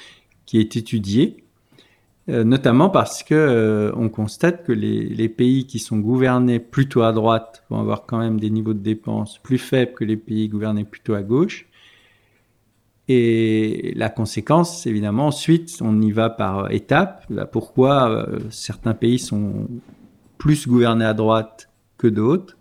[0.46, 1.44] qui est étudié,
[2.30, 7.02] euh, notamment parce que euh, on constate que les, les, pays qui sont gouvernés plutôt
[7.02, 10.48] à droite vont avoir quand même des niveaux de dépenses plus faibles que les pays
[10.48, 11.68] gouvernés plutôt à gauche.
[13.14, 17.26] Et la conséquence, évidemment, ensuite, on y va par étapes.
[17.30, 19.68] Bah, pourquoi euh, certains pays sont
[20.38, 22.58] plus gouvernés à droite que d'autres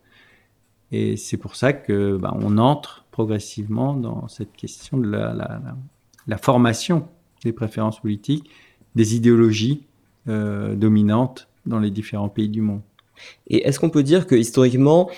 [0.91, 7.07] Et c'est pour ça que bah, on entre progressivement dans cette question de la, formation
[7.45, 8.51] des préférences politiques,
[8.97, 9.87] des idéologies
[10.27, 12.83] euh, dominantes dans les différents pays du monde.
[13.51, 15.11] Et est-ce qu'on peut dire que historiquement,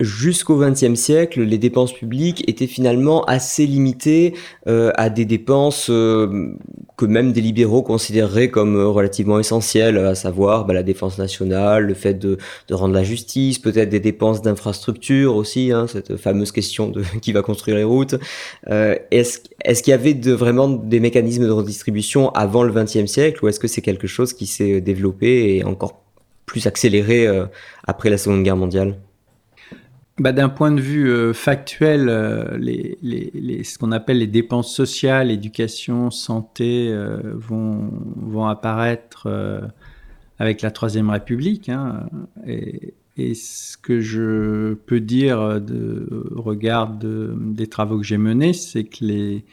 [0.00, 4.34] jusqu'au XXe siècle, les dépenses publiques étaient finalement assez limitées
[4.66, 6.54] euh, à des dépenses euh,
[6.96, 11.84] que même des libéraux considéreraient comme euh, relativement essentielles, à savoir bah, la défense nationale,
[11.84, 12.38] le fait de,
[12.70, 17.42] rendre la justice, peut-être des dépenses d'infrastructure aussi, hein, cette fameuse question de qui va
[17.42, 18.16] construire les routes.
[18.66, 23.60] Est-ce qu'il y avait vraiment des mécanismes de redistribution avant le XXe siècle ou est-ce
[23.60, 26.05] que c'est quelque chose qui s'est développé et encore
[26.46, 27.46] plus accéléré euh,
[27.86, 28.96] après la Seconde Guerre mondiale
[30.18, 36.10] bah, D'un point de vue euh, factuel, euh, ce qu'on appelle les dépenses sociales, éducation,
[36.10, 36.96] santé,
[37.34, 39.28] vont, apparaître
[40.38, 41.68] avec la Troisième République.
[41.68, 42.08] Hein,
[42.46, 42.94] et,
[43.34, 49.04] ce que je peux dire de regard de, des travaux que j'ai menés, c'est que
[49.06, 49.44] les,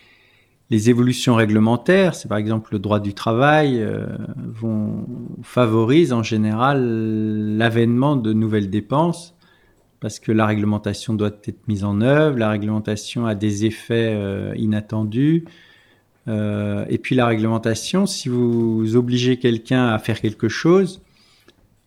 [0.69, 4.05] les évolutions réglementaires, c'est par exemple le droit du travail, euh,
[4.37, 5.05] vont
[5.43, 9.35] favorisent en général l'avènement de nouvelles dépenses
[9.99, 14.53] parce que la réglementation doit être mise en œuvre, la réglementation a des effets euh,
[14.57, 15.45] inattendus.
[16.27, 21.01] Euh, et puis la réglementation, si vous obligez quelqu'un à faire quelque chose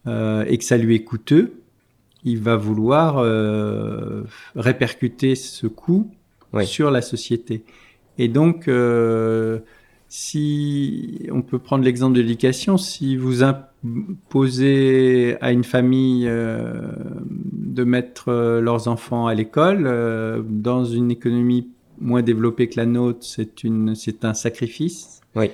[0.09, 1.63] et que ça lui est coûteux,
[2.23, 3.17] il va vouloir
[4.55, 6.13] répercuter ce coût
[6.53, 6.65] Oui.
[6.65, 7.65] sur la société.
[8.19, 9.59] Et donc, euh,
[10.09, 16.93] si on peut prendre l'exemple de l'éducation, si vous imposez à une famille euh,
[17.27, 21.69] de mettre euh, leurs enfants à l'école, euh, dans une économie
[22.01, 25.21] moins développée que la nôtre, c'est une, c'est un sacrifice.
[25.35, 25.51] Oui.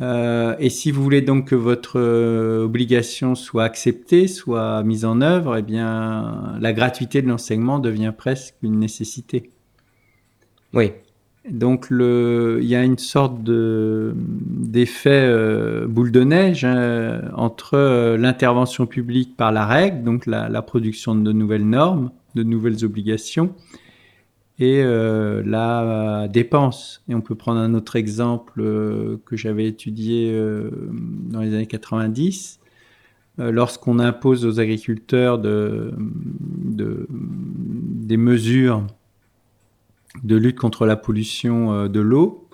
[0.00, 5.20] Euh, et si vous voulez donc que votre euh, obligation soit acceptée, soit mise en
[5.20, 9.50] œuvre, eh bien, la gratuité de l'enseignement devient presque une nécessité.
[10.74, 10.92] Oui.
[11.48, 18.16] Donc il y a une sorte de d'effet euh, boule de neige hein, entre euh,
[18.16, 23.52] l'intervention publique par la règle, donc la, production de nouvelles normes, de nouvelles obligations,
[24.58, 27.02] et euh, la dépense.
[27.08, 31.66] Et on peut prendre un autre exemple euh, que j'avais étudié euh, dans les années
[31.66, 32.60] 90.
[33.38, 38.86] Lorsqu'on impose aux agriculteurs de, de, des mesures
[40.22, 42.48] de lutte contre la pollution euh, de l'eau.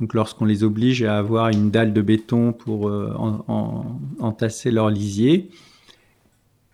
[0.00, 4.70] Donc lorsqu'on les oblige à avoir une dalle de béton pour euh, en, en, entasser
[4.70, 5.50] leur lisier,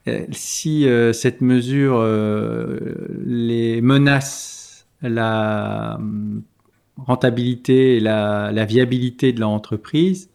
[0.08, 2.04] euh, si cette mesure
[3.24, 5.98] les menace la
[6.96, 10.28] rentabilité et la, viabilité de leur entreprise,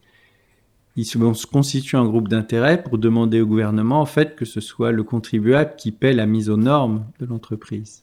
[0.95, 4.59] ils vont se constituer un groupe d'intérêt pour demander au gouvernement en fait que ce
[4.59, 8.01] soit le contribuable qui paie la mise aux normes de l'entreprise.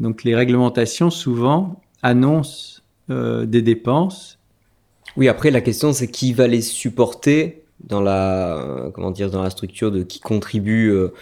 [0.00, 2.80] Donc les réglementations souvent annoncent
[3.10, 4.38] euh, des dépenses.
[5.16, 9.50] Oui, après la question c'est qui va les supporter dans la comment dire dans la
[9.50, 11.12] structure de qui contribue euh,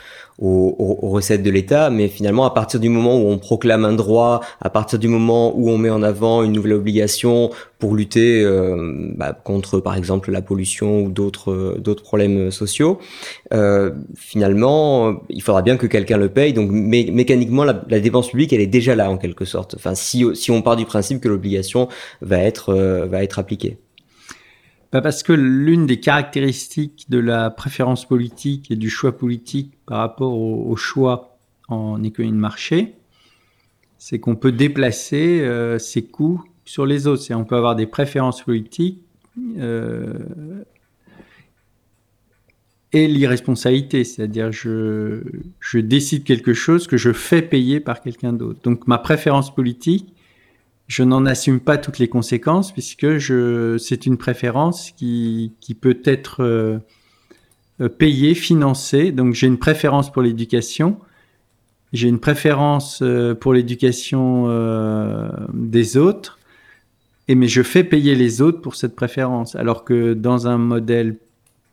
[0.42, 4.40] aux, recettes de l'État, mais finalement à partir du moment où on proclame un droit,
[4.60, 9.12] à partir du moment où on met en avant une nouvelle obligation pour lutter euh,
[9.16, 12.98] bah, contre par exemple la pollution ou d'autres d'autres problèmes sociaux,
[13.52, 16.52] euh, finalement il faudra bien que quelqu'un le paye.
[16.52, 19.74] Donc mé mécaniquement la, la, dépense publique elle est déjà là en quelque sorte.
[19.76, 21.88] Enfin si si on part du principe que l'obligation
[22.20, 23.78] va être euh, va être appliquée.
[24.92, 29.98] Bah parce que l'une des caractéristiques de la préférence politique et du choix politique par
[29.98, 32.96] rapport au, choix en économie de marché,
[33.96, 37.24] c'est qu'on peut déplacer euh, ses coûts sur les autres.
[37.32, 39.02] On peut avoir des préférences politiques
[39.56, 40.12] euh,
[42.92, 45.22] et l'irresponsabilité, c'est-à-dire je,
[45.58, 48.60] je décide quelque chose que je fais payer par quelqu'un d'autre.
[48.62, 50.12] Donc ma préférence politique,
[50.92, 56.02] je n'en assume pas toutes les conséquences puisque je, c'est une préférence qui, qui peut
[56.04, 56.42] être
[57.80, 59.10] euh, payée, financée.
[59.10, 60.98] Donc j'ai une préférence pour l'éducation,
[61.94, 66.38] j'ai une préférence euh, pour l'éducation euh, des autres,
[67.26, 69.56] et mais je fais payer les autres pour cette préférence.
[69.56, 71.16] Alors que dans un modèle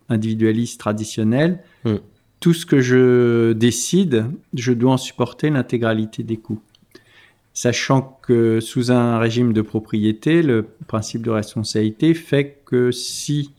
[0.07, 1.95] individualiste traditionnel, mm.
[2.39, 6.61] tout ce que je décide, je dois en supporter l'intégralité des coûts.
[7.61, 13.51] Sachant que sous un régime de propriété, le principe de responsabilité fait que si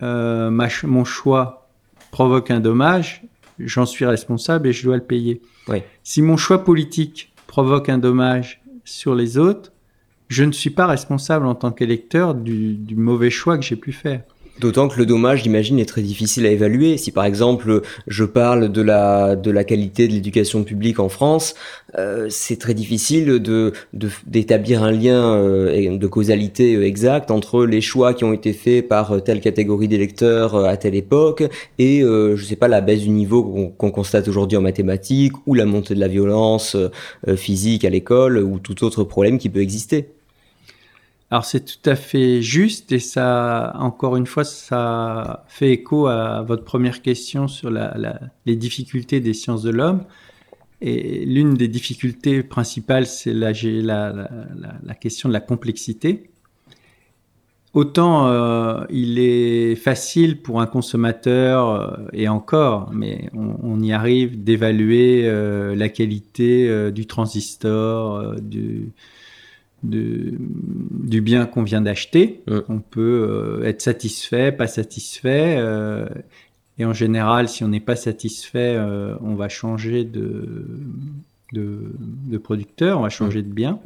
[0.00, 0.50] euh,
[0.84, 1.68] mon choix
[2.10, 3.22] provoque un dommage,
[3.58, 5.42] j'en suis responsable et je dois le payer.
[6.04, 9.72] Si mon choix politique provoque un dommage sur les autres,
[10.28, 14.22] je ne suis pas responsable en tant qu'électeur du mauvais choix que j'ai pu faire.
[14.58, 16.96] D'autant que le dommage, j'imagine, est très difficile à évaluer.
[16.96, 21.54] Si par exemple je parle de la, de la qualité de l'éducation publique en France,
[21.98, 23.72] euh, c'est très difficile de,
[24.26, 28.88] d'établir un lien euh, de causalité euh, exact entre les choix qui ont été faits
[28.88, 31.44] par telle catégorie d'électeurs à telle époque
[31.78, 35.66] et, je sais pas, la baisse du niveau qu'on, constate aujourd'hui en mathématiques ou la
[35.66, 36.76] montée de la violence
[37.36, 40.15] physique à l'école ou tout autre problème qui peut exister.
[41.30, 46.42] Alors c'est tout à fait juste et ça, encore une fois, ça fait écho à
[46.42, 50.04] votre première question sur les difficultés des sciences de l'homme.
[50.80, 56.30] Et l'une des difficultés principales, c'est la, la, question de la complexité.
[57.72, 64.42] Autant euh, il est facile pour un consommateur, euh, et encore, mais on, y arrive,
[64.44, 68.92] d'évaluer euh, la qualité du transistor, du,
[69.90, 72.42] du bien qu'on vient d'acheter.
[72.68, 75.56] On peut euh, être satisfait, pas satisfait.
[75.58, 76.06] Euh,
[76.78, 80.68] et en général, si on n'est pas satisfait, euh, on va changer de,
[81.52, 83.78] de, producteur, on va changer de bien.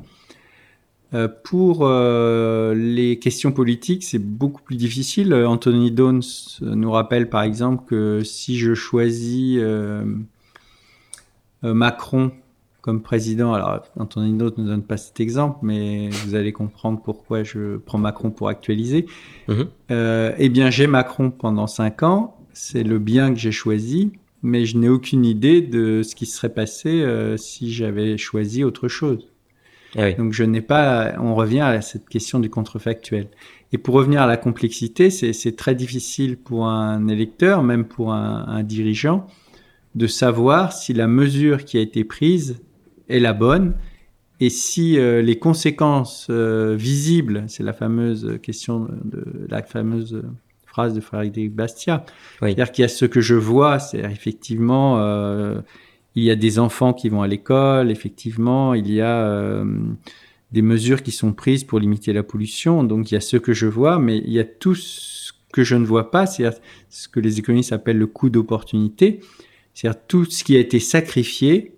[1.44, 5.32] pour les questions politiques, c'est beaucoup plus difficile.
[5.34, 6.22] Anthony Downs
[6.62, 9.60] nous rappelle par exemple que si je choisis
[11.62, 12.32] Macron
[12.80, 17.42] comme président, alors Anthony Note ne donne pas cet exemple, mais vous allez comprendre pourquoi
[17.42, 19.06] je prends Macron pour actualiser.
[19.48, 19.68] Mhm.
[19.90, 24.12] Euh, eh bien, j'ai Macron pendant cinq ans, c'est le bien que j'ai choisi,
[24.42, 28.88] mais je n'ai aucune idée de ce qui serait passé euh, si j'avais choisi autre
[28.88, 29.28] chose.
[29.96, 31.14] Ah Donc, je n'ai pas.
[31.18, 33.26] On revient à cette question du contrefactuel.
[33.72, 38.44] Et pour revenir à la complexité, c'est très difficile pour un électeur, même pour un,
[38.46, 39.26] un dirigeant,
[39.96, 42.60] de savoir si la mesure qui a été prise
[43.10, 43.74] est la bonne.
[44.40, 50.22] Et si euh, les conséquences euh, visibles, c'est la fameuse question de, la fameuse
[50.64, 52.06] phrase de Frédéric Bastia,
[52.38, 55.60] c'est-à-dire qu'il y a ce que je vois, c'est effectivement euh,
[56.14, 59.64] il y a des enfants qui vont à l'école, effectivement il y a
[60.52, 63.52] des mesures qui sont prises pour limiter la pollution, donc il y a ce que
[63.52, 66.48] je vois, mais il y a tout ce que je ne vois pas, c'est
[66.88, 69.20] ce que les économistes appellent le coût d'opportunité,
[69.74, 71.74] c'est-à-dire tout ce qui a été sacrifié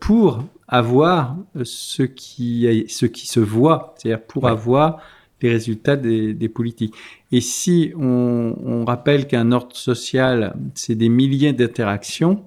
[0.00, 5.00] pour avoir ce qui, ce qui se voit, c'est-à-dire pour avoir
[5.42, 6.94] les résultats des, politiques.
[7.32, 12.44] Et si on, rappelle qu'un ordre social, c'est des milliers d'interactions,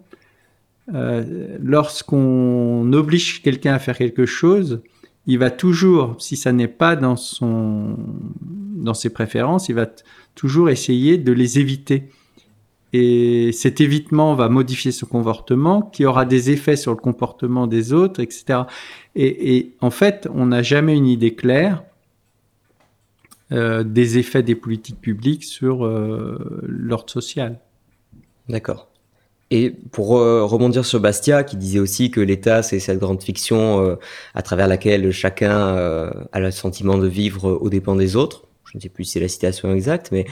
[0.93, 4.81] euh, lorsqu'on oblige quelqu'un à faire quelque chose,
[5.25, 7.95] il va toujours, si ça n'est pas dans son,
[8.41, 9.87] dans ses préférences, il va
[10.35, 12.09] toujours essayer de les éviter.
[12.93, 17.91] Et cet évitement va modifier son comportement, qui aura des effets sur le comportement des
[17.91, 18.61] autres, etc.
[19.15, 21.83] Et, en fait, on n'a jamais une idée claire
[23.51, 27.59] euh, des effets des politiques publiques sur euh, l'ordre social.
[28.47, 28.87] D'accord.
[29.49, 33.97] Et pour euh, rebondir sur Bastia, qui disait aussi que l'État, c'est cette grande fiction
[34.35, 35.51] à travers laquelle chacun
[36.31, 38.43] a le sentiment de vivre aux dépens des autres.
[38.71, 40.25] Je ne sais plus si c'est la citation exacte, mais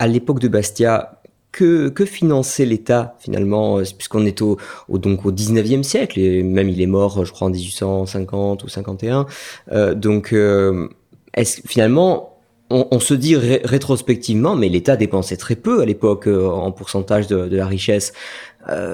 [0.00, 1.21] à l'époque de Bastia,
[1.52, 4.56] que, que finançait l'État finalement, euh, puisqu'on est au,
[4.88, 8.68] au, donc au 19e siècle, et même il est mort, je crois, en 1850 ou
[8.68, 9.26] 51.
[9.70, 10.88] Euh, donc, euh,
[11.34, 12.30] est-ce finalement,
[12.70, 17.46] on, se dit rétrospectivement, mais l'État dépensait très peu à l'époque euh, en pourcentage de,
[17.46, 18.14] de la richesse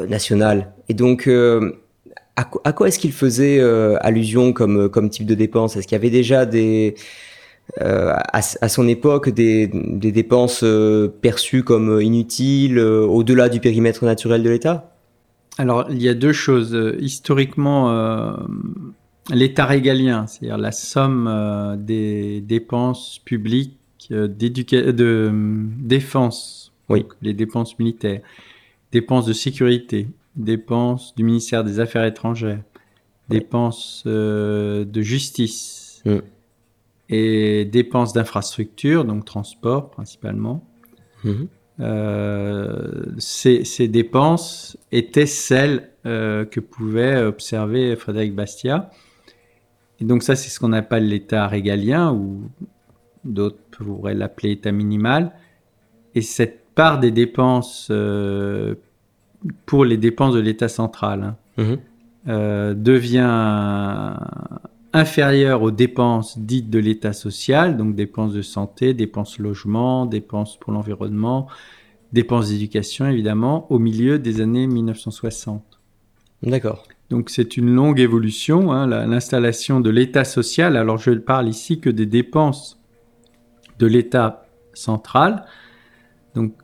[0.08, 0.72] nationale.
[0.88, 3.60] Et donc, à, à, quoi est-ce qu'il faisait
[4.00, 6.96] allusion comme, comme type de dépenses Est-ce qu'il y avait déjà des
[7.82, 14.42] euh, à, son époque des, dépenses euh, perçues comme inutiles euh, au-delà du périmètre naturel
[14.42, 14.96] de l'État?
[15.58, 16.76] Alors, il y a deux choses.
[17.00, 18.36] Historiquement,
[19.28, 23.76] l'État régalien, c'est-à-dire la somme des dépenses publiques
[24.08, 25.32] de
[25.80, 27.06] défense, oui.
[27.22, 28.20] les dépenses militaires,
[28.92, 30.06] dépenses de sécurité,
[30.36, 32.62] dépenses du ministère des Affaires étrangères,
[33.28, 36.02] dépenses de justice.
[36.06, 36.18] Mm
[37.08, 40.64] et dépenses d'infrastructure, donc transport principalement.
[41.24, 41.48] Mhm.
[41.80, 48.90] Euh, ces, ces, dépenses étaient celles euh, que pouvait observer Frédéric Bastia.
[50.00, 52.50] Et donc ça, c'est ce qu'on appelle l'état régalien, ou
[53.24, 55.32] d'autres pourraient l'appeler état minimal.
[56.14, 57.92] Et cette part des dépenses
[59.66, 61.76] pour les dépenses de l'État central hein,
[62.26, 62.74] mhm.
[62.74, 64.16] devient
[64.92, 70.72] inférieure aux dépenses dites de l'État social, donc dépenses de santé, dépenses logement, dépenses pour
[70.72, 71.48] l'environnement,
[72.12, 75.62] dépenses d'éducation évidemment, au milieu des années 1960.
[76.42, 76.86] D'accord.
[77.10, 80.76] Donc c'est une longue évolution, hein, l'installation de l'État social.
[80.76, 82.78] Alors je ne parle ici que des dépenses
[83.78, 85.44] de l'État central.
[86.34, 86.54] Donc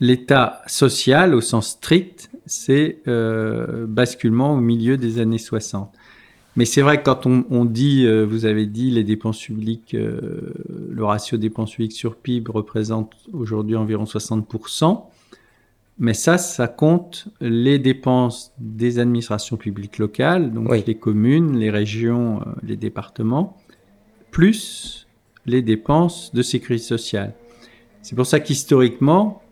[0.00, 5.92] l'État social au sens strict, c'est euh, basculement au milieu des années 60.
[6.58, 10.52] Mais c'est vrai que quand on, dit, euh, vous avez dit, les dépenses publiques, euh,
[10.90, 15.04] le ratio dépenses publiques sur PIB représente aujourd'hui environ 60%.
[16.00, 22.40] Mais ça, ça compte les dépenses des administrations publiques locales, donc les communes, les régions,
[22.40, 23.56] euh, les départements,
[24.32, 25.06] plus
[25.46, 27.34] les dépenses de sécurité sociale.
[28.02, 29.42] C'est pour ça qu'historiquement,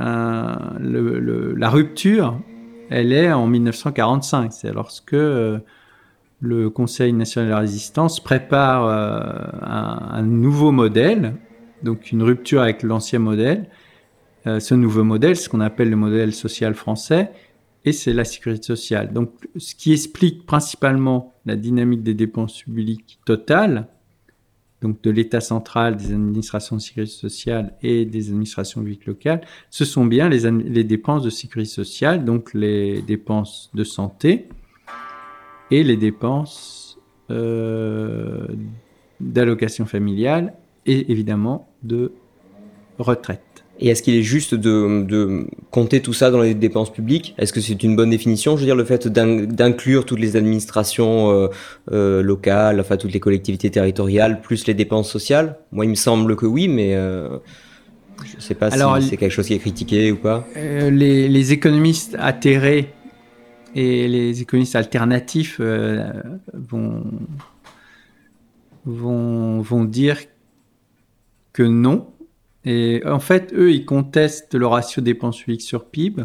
[0.00, 2.40] la rupture,
[2.90, 4.52] elle est en 1945.
[4.52, 5.14] C'est lorsque
[6.40, 11.34] le Conseil national de la résistance prépare euh, un, nouveau modèle,
[11.82, 13.68] donc une rupture avec l'ancien modèle.
[14.46, 17.32] Euh, ce nouveau modèle, ce qu'on appelle le modèle social français,
[17.84, 19.12] et c'est la sécurité sociale.
[19.12, 23.88] Donc, ce qui explique principalement la dynamique des dépenses publiques totales,
[24.82, 29.84] donc de l'État central, des administrations de sécurité sociale et des administrations publiques locales, ce
[29.84, 34.48] sont bien les, les dépenses de sécurité sociale, donc les dépenses de santé,
[35.70, 36.98] et les dépenses
[37.30, 38.46] euh,
[39.20, 40.52] d'allocation familiale
[40.84, 42.12] et évidemment de
[42.98, 43.40] retraite.
[43.80, 47.34] Et est-ce qu'il est juste de, compter tout ça dans les dépenses publiques?
[47.36, 48.56] Est-ce que c'est une bonne définition?
[48.56, 51.48] Je veux dire, le fait d'inclure toutes les administrations euh,
[51.92, 55.58] euh, locales, enfin toutes les collectivités territoriales, plus les dépenses sociales?
[55.72, 59.46] Moi, il me semble que oui, mais je ne sais pas si c'est quelque chose
[59.46, 60.46] qui est critiqué ou pas.
[60.54, 62.94] les, les, économistes atterrés
[63.76, 66.10] et les économistes alternatifs euh,
[66.54, 67.04] vont,
[68.86, 70.18] vont, vont dire
[71.52, 72.10] que non.
[72.64, 76.24] Et en fait, eux, ils contestent le ratio dépenses publiques sur PIB.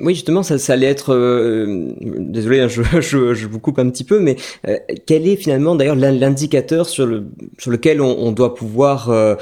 [0.00, 1.12] Oui, justement, ça, ça allait être.
[1.14, 4.36] Euh, désolé, hein, je, je, je, vous coupe un petit peu, mais
[4.66, 4.76] euh,
[5.06, 7.24] quel est finalement d'ailleurs l'indicateur sur, le,
[7.58, 9.36] sur lequel on, on doit pouvoir euh,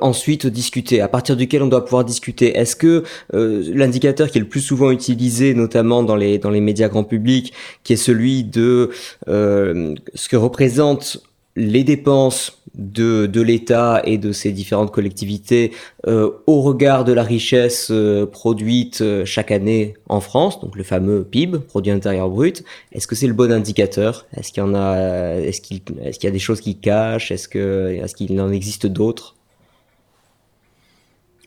[0.00, 2.56] ensuite discuter, à partir duquel on doit pouvoir discuter?
[2.56, 6.88] Est-ce que l'indicateur qui est le plus souvent utilisé, notamment dans les, dans les médias
[6.88, 7.52] grand public,
[7.82, 8.90] qui est celui de
[9.26, 11.22] ce que représente
[11.56, 15.72] les dépenses de, de l'État et de ses différentes collectivités
[16.06, 20.82] euh, au regard de la richesse euh, produite euh, chaque année en France, donc le
[20.82, 22.64] fameux PIB, produit intérieur brut.
[22.92, 24.26] Est-ce que c'est le bon indicateur?
[24.36, 27.30] Est-ce qu'il y en a Est-ce qu'il est-ce qu'il y a des choses qui cachent?
[27.30, 29.36] Est-ce que est-ce qu'il en existe d'autres?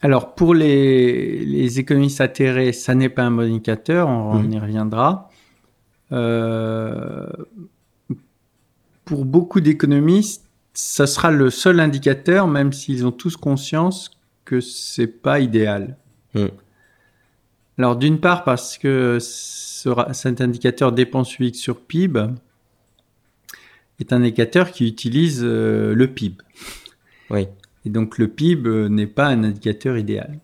[0.01, 4.07] Alors pour les, les économistes atterrés, ça n'est pas un bon indicateur.
[4.07, 4.53] On, on mmh.
[4.53, 5.29] y reviendra.
[9.05, 10.46] Pour beaucoup d'économistes,
[10.77, 14.11] ça sera le seul indicateur, même s'ils ont tous conscience
[14.45, 15.97] que c'est pas idéal.
[16.35, 16.49] Hmm.
[17.79, 22.27] Alors d'une part parce que cet indicateur dépense publique sur PIB
[23.99, 26.43] est un indicateur qui utilise euh, le PIB.
[27.31, 27.47] Oui.
[27.83, 30.37] Et donc le PIB euh, n'est pas un indicateur idéal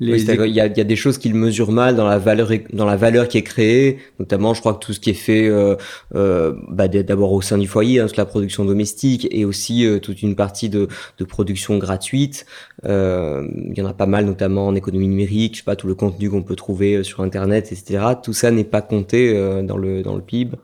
[0.00, 3.38] il, y a, des choses qu'il mesure mal dans la valeur dans la valeur qui
[3.38, 3.98] est créée.
[4.18, 5.76] Notamment je crois que tout ce qui est fait euh,
[6.14, 10.22] euh, bah, d'abord au sein du foyer hein, la production domestique et aussi euh, toute
[10.22, 10.88] une partie de,
[11.28, 12.44] production gratuite.
[12.84, 15.94] Il y en a pas mal notamment en économie numérique je sais pas tout le
[15.94, 19.32] contenu qu'on peut trouver sur internet etc tout ça n'est pas compté
[19.62, 20.56] dans le dans le PIB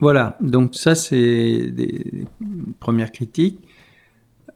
[0.00, 0.36] voilà.
[0.40, 2.26] Donc ça c'est des
[2.80, 3.60] premières critiques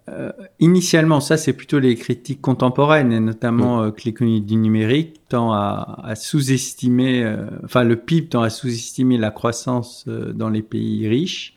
[0.09, 3.85] euh, initialement, ça c'est plutôt les critiques contemporaines, et notamment mm.
[3.85, 9.17] euh, que l'économie du numérique tend à, sous-estimer, euh, enfin le PIB tend à sous-estimer
[9.17, 11.57] la croissance dans les pays riches.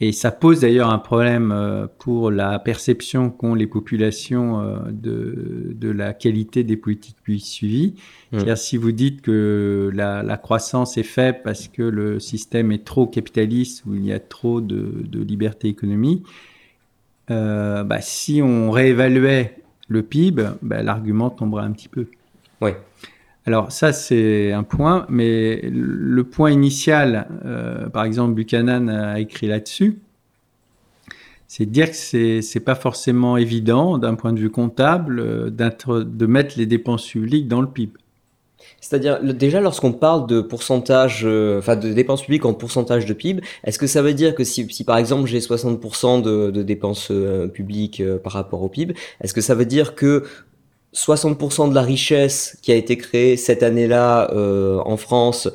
[0.00, 6.14] Et ça pose d'ailleurs un problème pour la perception qu'ont les populations de, de, la
[6.14, 7.94] qualité des politiques publiques suivies.
[8.30, 8.38] Mm.
[8.38, 12.84] cest si vous dites que la, la, croissance est faible parce que le système est
[12.84, 16.24] trop capitaliste ou il y a trop de, de liberté économique,
[17.30, 19.56] euh, bah, si on réévaluait
[19.88, 22.06] le PIB, bah, l'argument tomberait un petit peu.
[22.60, 22.70] Oui.
[23.46, 29.46] Alors ça, c'est un point, mais le point initial, euh, par exemple, Buchanan a écrit
[29.46, 29.98] là-dessus,
[31.46, 35.50] c'est de dire que c'est n'est pas forcément évident, d'un point de vue comptable, euh,
[35.50, 37.92] de mettre les dépenses publiques dans le PIB.
[38.80, 43.42] C'est-à-dire, déjà, lorsqu'on parle de pourcentage, euh, enfin, de dépenses publiques en pourcentage de PIB,
[43.64, 47.08] est-ce que ça veut dire que si, si par exemple, j'ai 60% de, de, dépenses
[47.10, 50.24] euh, publiques euh, par rapport au PIB, est-ce que ça veut dire que
[50.94, 55.50] 60% de la richesse qui a été créée cette année-là en France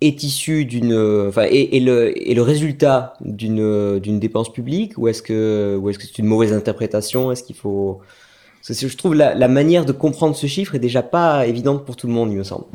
[0.00, 0.94] est issu d'une,
[1.28, 5.98] enfin, est, le, est le résultat d'une d'une dépense publique ou est-ce que ou est-ce
[5.98, 7.32] que c'est une mauvaise interprétation?
[7.32, 8.00] Est-ce qu'il faut
[8.66, 11.84] Parce que je trouve la, la manière de comprendre ce chiffre est déjà pas évidente
[11.84, 12.66] pour tout le monde, il me semble.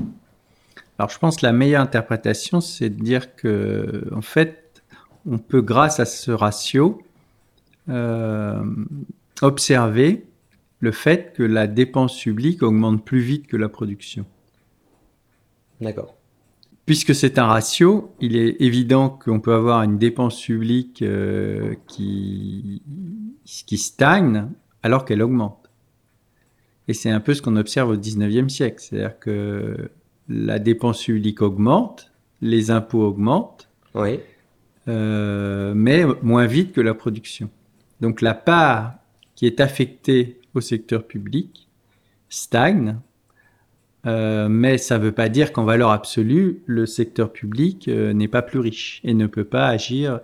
[0.97, 4.83] Alors, je pense que la meilleure interprétation, c'est de dire que, en fait,
[5.29, 7.01] on peut, grâce à ce ratio,
[7.89, 8.63] euh,
[9.41, 10.25] observer
[10.79, 14.25] le fait que la dépense publique augmente plus vite que la production.
[15.81, 16.15] D'accord.
[16.85, 22.83] Puisque c'est un ratio, il est évident qu'on peut avoir une dépense publique euh, qui,
[23.45, 24.47] qui stagne
[24.83, 25.64] alors qu'elle augmente.
[26.87, 28.77] Et c'est un peu ce qu'on observe au 19e siècle.
[28.79, 29.89] C'est-à-dire que
[30.29, 32.11] la dépense publique augmente,
[32.41, 34.19] les impôts augmentent, Oui.
[34.87, 37.49] euh, mais moins vite que la production.
[38.01, 38.95] Donc la part
[39.35, 41.67] qui est affectée au secteur public
[42.29, 42.97] stagne,
[44.05, 48.27] euh, mais ça ne veut pas dire qu'en valeur absolue, le secteur public euh, n'est
[48.27, 50.19] pas plus riche et ne peut pas agir.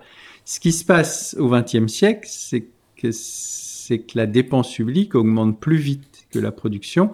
[0.45, 5.59] Ce qui se passe au XXe siècle, c'est que, c'est que la dépense publique augmente
[5.59, 7.12] plus vite que la production.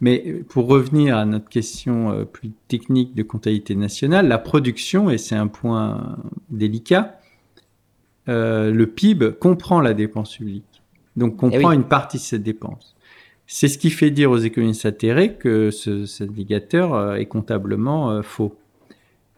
[0.00, 5.16] Mais pour revenir à notre question euh, plus technique de comptabilité nationale, la production, et
[5.16, 6.18] c'est un point
[6.50, 7.18] délicat,
[8.28, 10.82] euh, le PIB comprend la dépense publique.
[11.16, 11.74] Donc comprend Eh oui.
[11.76, 12.94] une partie de cette dépense.
[13.46, 18.22] C'est ce qui fait dire aux économistes atterrés que ce, cet indicateur euh, est comptablement
[18.22, 18.54] faux.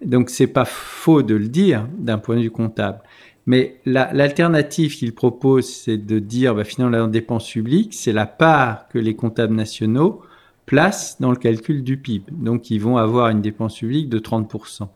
[0.05, 3.01] Donc c'est pas faux de le dire d'un point de vue comptable.
[3.49, 8.27] Mais la- l'alternative qu'il propose, c'est de dire bah, finalement la dépense publique, c'est la
[8.27, 10.21] part que les comptables nationaux
[10.67, 12.27] placent dans le calcul du PIB.
[12.31, 14.89] Donc ils vont avoir une dépense publique de 30%.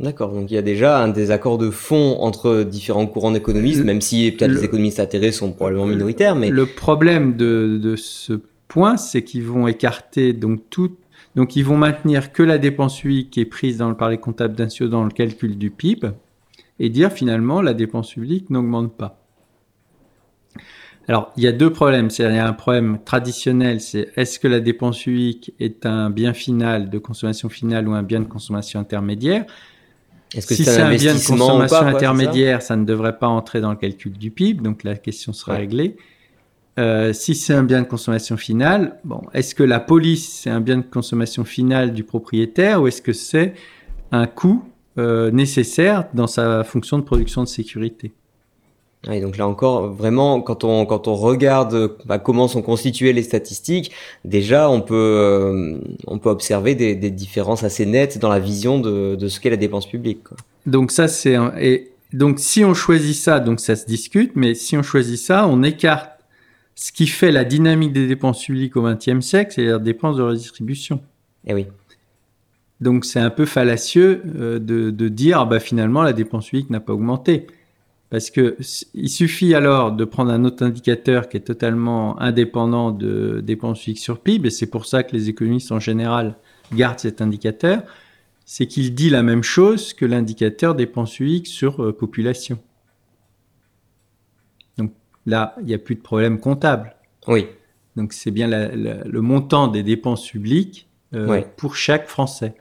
[0.00, 4.02] D'accord, donc il y a déjà un désaccord de fond entre différents courants d'économistes, même
[4.02, 8.34] si peut-être le- les économistes atterrés sont probablement minoritaires, mais Le problème de, de ce
[8.68, 10.90] point, c'est qu'ils vont écarter donc tout.
[11.36, 14.56] Donc ils vont maintenir que la dépense publique qui est prise dans, par les comptables
[14.58, 16.08] nationaux dans le calcul du PIB
[16.78, 19.20] et dire finalement la dépense publique n'augmente pas.
[21.08, 22.08] Alors il y a deux problèmes.
[22.18, 26.32] Il y a un problème traditionnel, c'est est-ce que la dépense publique est un bien
[26.32, 29.44] final de consommation finale ou un bien de consommation intermédiaire?
[30.34, 31.86] Est-ce que si c'est un un bien de consommation pas, ça?
[31.86, 35.52] intermédiaire, ça, ne devrait pas entrer dans le calcul du PIB, donc la question sera
[35.52, 35.58] Ouais.
[35.60, 35.96] réglée.
[36.76, 40.60] Euh, si c'est un bien de consommation finale, bon, est-ce que la police c'est un
[40.60, 43.54] bien de consommation finale du propriétaire ou est-ce que c'est
[44.10, 44.64] un coût
[44.98, 48.12] euh, nécessaire dans sa fonction de production de sécurité
[49.06, 53.22] Ouais, donc là encore, vraiment, quand on, quand on regarde bah, comment sont constituées les
[53.22, 53.92] statistiques,
[54.24, 58.78] déjà on peut, euh, on peut observer des, des différences assez nettes dans la vision
[58.78, 60.24] de, de ce qu'est la dépense publique.
[60.24, 60.38] Quoi.
[60.64, 64.54] Donc ça c'est un- et donc si on choisit ça, donc ça se discute, mais
[64.54, 66.10] si on choisit ça, on écarte
[66.74, 71.02] ce qui fait la dynamique des dépenses publiques au XXe siècle, c'est-à-dire dépenses de redistribution.
[71.46, 71.66] Eh oui,
[72.80, 76.70] Donc c'est un peu fallacieux euh, de, de dire ah bah, finalement la dépense publique
[76.70, 77.46] n'a pas augmenté.
[78.10, 78.56] Parce que
[78.94, 83.98] il suffit alors de prendre un autre indicateur qui est totalement indépendant de dépenses publiques
[83.98, 86.36] sur PIB, et c'est pour ça que les économistes en général
[86.72, 87.82] gardent cet indicateur,
[88.44, 92.58] c'est qu'il dit la même chose que l'indicateur dépenses publiques sur euh, population.
[94.78, 94.92] Donc
[95.26, 96.94] là, il n'y a plus de problème comptable.
[97.26, 97.46] oui,
[97.96, 102.54] Donc c'est bien la- la- le montant des dépenses publiques euh, pour chaque Français.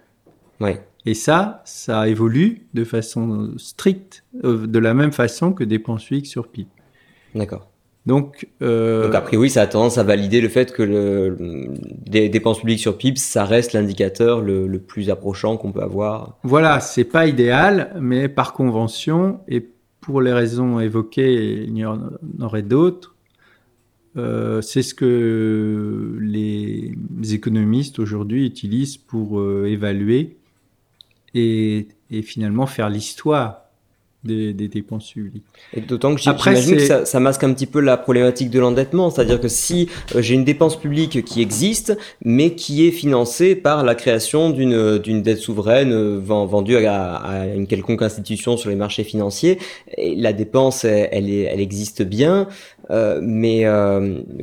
[0.61, 0.71] Oui.
[1.05, 6.27] Et ça, ça évolue de façon stricte, euh, de la même façon que dépenses publiques
[6.27, 6.69] sur PIB.
[7.35, 7.67] D'accord.
[8.05, 11.73] Donc, euh, Donc a priori, ça a tendance à valider le fait que le, le-
[12.05, 16.37] des dépenses publiques sur PIB, ça reste l'indicateur le, le plus approchant qu'on peut avoir.
[16.43, 19.65] voilà, c'est pas idéal, mais par convention et
[20.01, 21.99] pour les raisons évoquées, il y en
[22.41, 23.15] aurait d'autres.
[24.17, 26.93] euh, c'est ce que les
[27.33, 30.37] économistes aujourd'hui utilisent pour euh, évaluer
[31.33, 33.59] et, et finalement faire l'histoire
[34.23, 35.43] des, des dépenses publiques.
[35.73, 39.09] Et d'autant que j'imagine que ça, ça masque un petit peu la problématique de l'endettement,
[39.09, 43.83] c'est-à-dire que si euh, j'ai une dépense publique qui existe, mais qui est financée par
[43.83, 48.77] la création d'une dette souveraine euh, ven- vendue à, à une quelconque institution sur les
[48.77, 49.59] marchés financiers,
[49.97, 52.47] et la dépense, elle, elle, est- elle existe bien,
[52.91, 53.65] euh, mais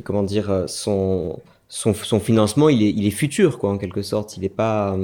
[0.03, 1.39] comment dire, son
[1.69, 4.35] son, son financement, il est, il est futur, quoi, en quelque sorte.
[4.37, 4.95] Il n'est pas.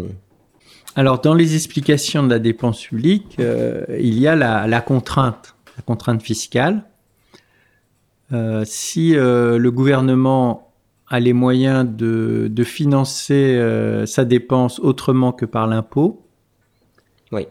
[0.98, 5.54] Alors, dans les explications de la dépense publique, euh, il y a la, la contrainte,
[5.78, 6.86] la contrainte fiscale.
[8.34, 10.74] Euh, si euh, le gouvernement
[11.08, 13.64] a les moyens de, de financer
[14.08, 16.26] sa dépense autrement que par l'impôt,
[17.32, 17.48] Oui.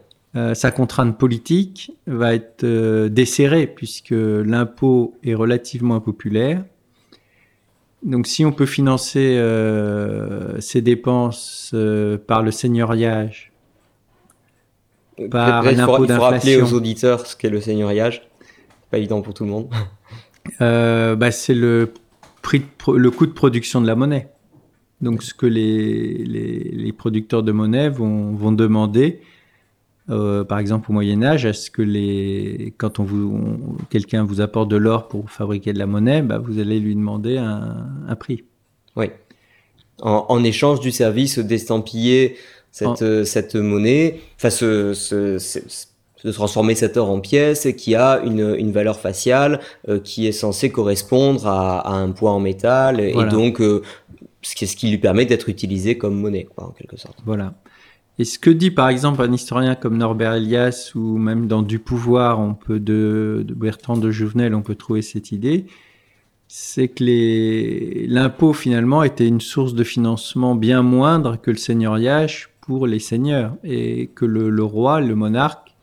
[0.53, 6.65] sa contrainte politique va être desserrée puisque l'impôt est relativement impopulaire.
[8.07, 13.53] Donc si on peut financer euh, ces dépenses euh, par le seigneuriage,
[15.31, 16.15] par l'impôt d'inflation.
[16.15, 18.23] Il faut rappeler aux auditeurs ce qu'est le seigneuriage.
[18.93, 19.69] Pas évident pour tout le monde.
[20.61, 21.93] Euh, bah, c'est le,
[22.41, 24.29] prix le coût de production de la monnaie.
[25.01, 29.23] Donc ce que les, les, les producteurs de monnaie vont, vont demander,
[30.09, 34.69] euh, par exemple au Moyen Âge, est-ce que les, quand on vous, quelqu'un vous apporte
[34.69, 38.45] de l'or pour fabriquer de la monnaie, bah, vous allez lui demander un, un prix.
[38.95, 39.07] Oui.
[40.01, 42.37] En, en, échange du service d'estampiller
[42.71, 45.59] cette, cette monnaie, enfin ce, ce, ce
[46.27, 50.33] de transformer cet or en pièces qui a une, une valeur faciale euh, qui est
[50.33, 53.83] censée correspondre à, à, un poids en métal et donc euh,
[54.43, 57.19] ce, qui, ce qui lui permet d'être utilisé comme monnaie quoi, en quelque sorte.
[57.25, 57.55] Voilà.
[58.19, 61.79] Et ce que dit par exemple un historien comme Norbert Elias ou même dans Du
[61.79, 65.67] pouvoir, on peut de, de Bertrand de Jouvenel, on peut trouver cette idée,
[66.49, 67.05] c'est que
[68.09, 73.57] l'impôt finalement était une source de financement bien moindre que le seigneuriage pour les seigneurs
[73.65, 75.75] et que le, le roi, le monarque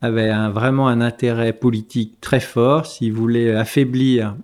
[0.00, 4.36] avait un, vraiment un intérêt politique très fort s'il voulait affaiblir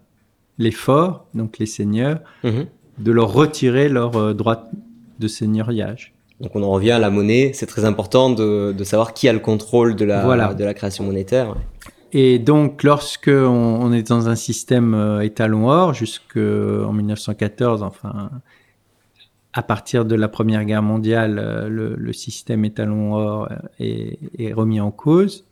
[0.59, 2.67] les forts, donc les seigneurs, mhm.
[2.99, 4.71] de leur retirer leur euh, droit
[5.19, 6.15] de seigneuriage.
[6.41, 9.33] Donc on en revient à la monnaie, c'est très important de, de, savoir qui a
[9.33, 11.55] le contrôle de la, de la création monétaire.
[12.13, 18.31] Et donc lorsque on, est dans un système euh, étalon or, jusqu'en 1914, enfin
[19.53, 24.53] à partir de la Première Guerre mondiale, euh, le, le système étalon or est, est,
[24.53, 25.45] remis en cause.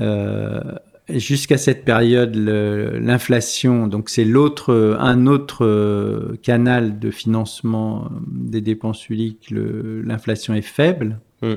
[0.00, 0.60] Euh,
[1.08, 9.02] jusqu'à cette période, l'inflation, donc c'est l'autre, un autre euh, canal de financement des dépenses
[9.02, 11.20] publiques, l'inflation est faible.
[11.42, 11.54] Mm.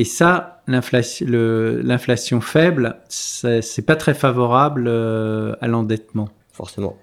[0.00, 6.28] Et ça, l'inflation faible, c'est pas très favorable euh, à l'endettement.
[6.52, 6.96] Forcément.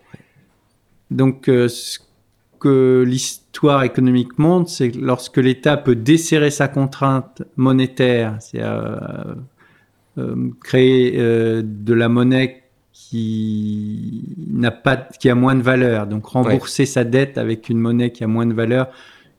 [1.12, 2.00] Donc, ce
[2.60, 9.36] que l'histoire économique montre, c'est que lorsque l'État peut desserrer sa contrainte monétaire, c'est-à-dire euh,
[10.63, 16.07] créer euh, de la monnaie qui n'a pas, qui a moins de valeur.
[16.07, 18.89] Donc rembourser sa dette avec une monnaie qui a moins de valeur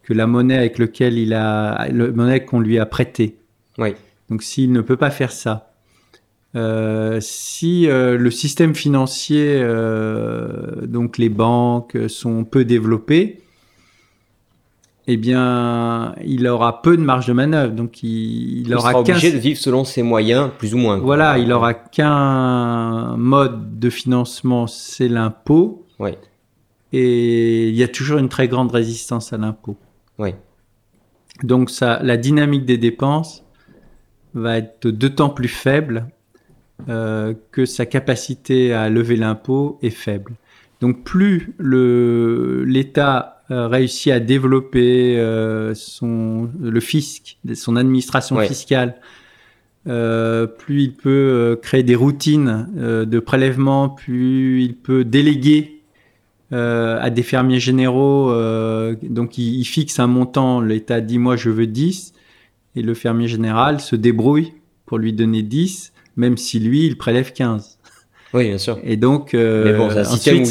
[0.03, 3.37] que la monnaie avec laquelle il a, la monnaie qu'on lui a prêtée.
[3.79, 3.95] Oui.
[4.31, 5.73] Donc s'il ne peut pas faire ça,
[6.57, 13.41] euh, si euh, le système financier, euh, donc les banques, sont peu développées,
[15.09, 17.73] eh bien, il aura peu de marge de manœuvre.
[17.73, 20.99] Donc, il, il, aura sera obligé de vivre selon ses moyens, plus ou moins.
[20.99, 25.87] Voilà, il aura qu'un mode de financement, c'est l'impôt.
[26.01, 26.11] Oui.
[26.93, 29.77] Et il y a toujours une très grande résistance à l'impôt.
[30.19, 30.35] Oui.
[31.45, 33.45] Donc, ça, la dynamique des dépenses
[34.35, 36.09] va être d'autant plus faible
[36.89, 40.33] euh, que sa capacité à lever l'impôt est faible.
[40.81, 48.97] Donc, plus l'État euh, réussit à développer euh, son, le fisc, son administration fiscale,
[49.87, 55.73] euh, plus il peut euh, créer des routines de prélèvement, plus il peut déléguer
[56.53, 58.33] à des fermiers généraux.
[59.03, 62.15] donc il, il, fixe un montant, l'État dit moi je veux 10,
[62.77, 64.55] et le fermier général se débrouille
[64.87, 67.76] pour lui donner 10, même si lui il prélève 15.
[68.37, 68.79] Oui, bien sûr.
[68.85, 70.43] Et donc, euh, Mais bon, c'est un système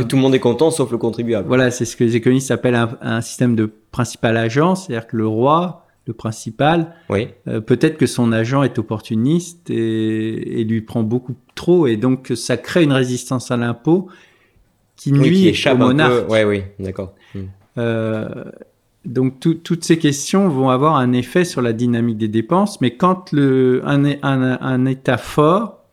[0.00, 1.46] où, tout le monde est content sauf le contribuable.
[1.46, 5.18] Voilà, c'est ce que les économistes appellent un, un système de principal agent, c'est-à-dire que
[5.18, 7.28] le roi, le principal, oui.
[7.46, 12.32] euh, peut-être que son agent est opportuniste et, et, lui prend beaucoup trop, et donc
[12.34, 14.08] ça crée une résistance à l'impôt
[14.96, 16.30] qui nuit oui, qui au monarque.
[16.30, 17.12] Oui, oui, d'accord.
[17.34, 17.40] Hmm.
[17.76, 18.44] Euh,
[19.04, 22.92] donc tout, toutes ces questions vont avoir un effet sur la dynamique des dépenses, mais
[22.92, 25.85] quand le, un, un, un État fort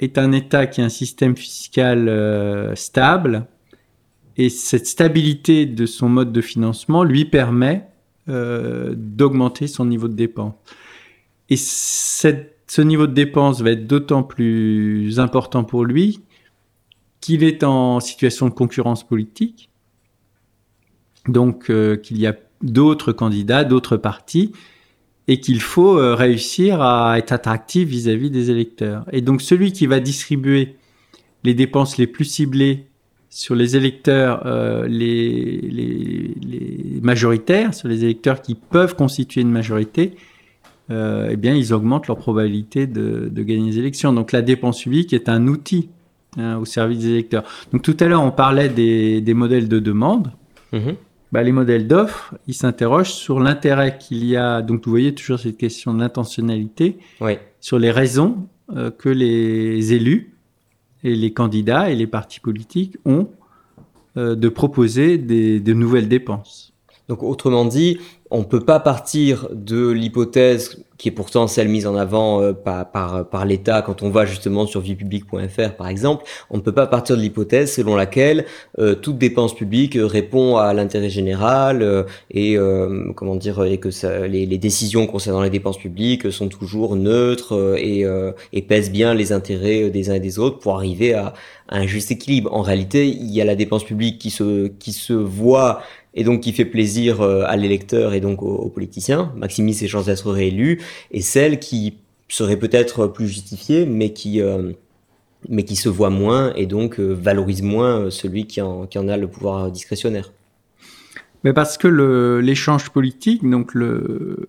[0.00, 3.46] est un État qui a un système fiscal euh, stable
[4.36, 7.88] et cette stabilité de son mode de financement lui permet
[8.28, 10.54] euh, d'augmenter son niveau de dépense.
[11.50, 16.20] Et ce niveau de dépense va être d'autant plus important pour lui
[17.20, 19.70] qu'il est en situation de concurrence politique,
[21.26, 24.52] donc euh, qu'il y a d'autres candidats, d'autres partis,
[25.28, 29.04] et qu'il faut euh, réussir à être attractif vis-à-vis des électeurs.
[29.12, 30.74] Et donc celui qui va distribuer
[31.44, 32.86] les dépenses les plus ciblées
[33.28, 36.34] sur les électeurs euh, les,
[37.02, 40.14] majoritaires, sur les électeurs qui peuvent constituer une majorité,
[40.90, 44.14] euh, eh bien ils augmentent leur probabilité de, gagner les élections.
[44.14, 45.90] Donc la dépense publique est un outil
[46.38, 47.44] hein, au service des électeurs.
[47.70, 50.32] Donc tout à l'heure on parlait des, des modèles de demande.
[50.72, 50.92] Mmh
[51.32, 54.62] bah, les modèles d'offres, ils s'interrogent sur l'intérêt qu'il y a.
[54.62, 57.38] Donc, vous voyez toujours cette question de l'intentionnalité oui.
[57.60, 60.34] sur les raisons euh, que les élus
[61.04, 63.28] et les candidats et les partis politiques ont
[64.16, 66.72] de proposer des, de nouvelles dépenses.
[67.08, 67.98] Donc autrement dit,
[68.30, 72.52] on ne peut pas partir de l'hypothèse qui est pourtant celle mise en avant euh,
[72.52, 77.16] par, l'État quand on va justement sur viepublique.fr par exemple, on ne peut pas partir
[77.16, 78.44] de l'hypothèse selon laquelle
[78.78, 82.02] euh, toute dépense publique répond à l'intérêt général euh,
[82.32, 82.56] et
[83.14, 83.88] comment dire et que
[84.26, 88.04] les, décisions concernant les dépenses publiques sont toujours neutres et,
[88.52, 91.32] et pèsent bien les intérêts des uns et des autres pour arriver à,
[91.68, 92.52] à un juste équilibre.
[92.52, 94.36] En réalité, il y a la dépense publique qui
[94.78, 95.80] qui se voit
[96.18, 100.06] et donc qui fait plaisir euh, à l'électeur et donc aux, politiciens, maximise ses chances
[100.06, 101.98] d'être réélu, et celle qui
[102.28, 104.72] serait peut-être plus justifiée, mais qui euh,
[105.48, 109.06] mais qui se voit moins et donc euh, valorise moins celui qui en, qui en
[109.06, 110.32] a le pouvoir discrétionnaire.
[111.44, 111.86] Mais parce que
[112.42, 114.44] l'échange politique, donc le,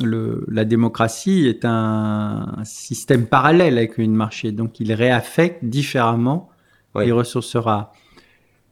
[0.00, 6.50] le, la démocratie est un système parallèle avec une marché, donc il réaffecte différemment
[6.94, 7.92] les ressources rares.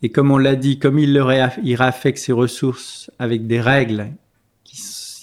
[0.03, 1.11] Et comme on l'a dit, comme il,
[1.65, 4.13] il réaffecte ses ressources avec des règles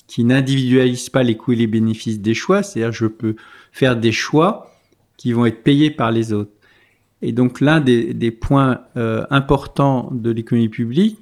[0.08, 3.36] qui, n'individualisent pas les coûts et les bénéfices des choix, c'est-à-dire je peux
[3.74, 4.72] faire des choix
[5.18, 6.52] qui vont être payés par les autres.
[7.22, 11.18] Et donc l'un des, des, points euh, importants de l'économie publique,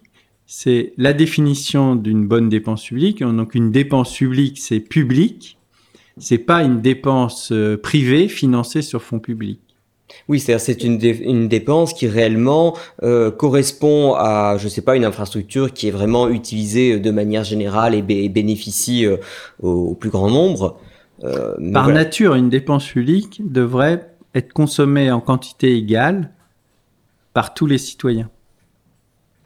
[0.46, 3.24] c'est la définition d'une bonne dépense publique.
[3.24, 5.58] Donc une dépense publique, c'est public,
[6.18, 9.63] c'est pas une dépense euh, privée financée sur fonds publics.
[10.30, 15.06] Oui, c'est-à-dire c'est une, une, dépense qui réellement euh, correspond à, je sais pas, une
[15.06, 19.18] infrastructure qui est vraiment utilisée de manière générale et, bénéficie euh,
[19.62, 20.80] au, plus grand nombre.
[21.24, 26.32] Euh, Par nature, une dépense publique devrait être consommée en quantité égale
[27.34, 28.30] par tous les citoyens.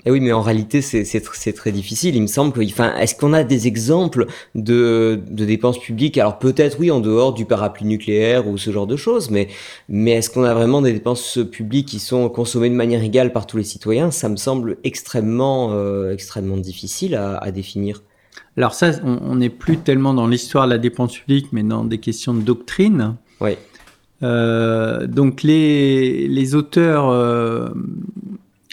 [0.07, 2.15] Et eh oui, mais en réalité, c'est très difficile.
[2.15, 6.17] Il me semble que, enfin, est-ce qu'on a des exemples de, de dépenses publiques?
[6.17, 9.49] Alors peut-être, oui, en dehors du parapluie nucléaire ou ce genre de choses, mais,
[9.89, 13.47] mais est-ce qu'on a vraiment des dépenses publiques qui sont consommées de manière égale par
[13.47, 14.09] tous les citoyens?
[14.09, 18.01] Ça me semble extrêmement, euh, extrêmement difficile à, à définir.
[18.55, 21.97] Alors ça, on n'est plus tellement dans l'histoire de la dépense publique, mais dans des
[21.97, 23.15] questions de doctrine.
[23.41, 23.57] Oui.
[24.23, 27.67] Euh, donc les, les auteurs euh,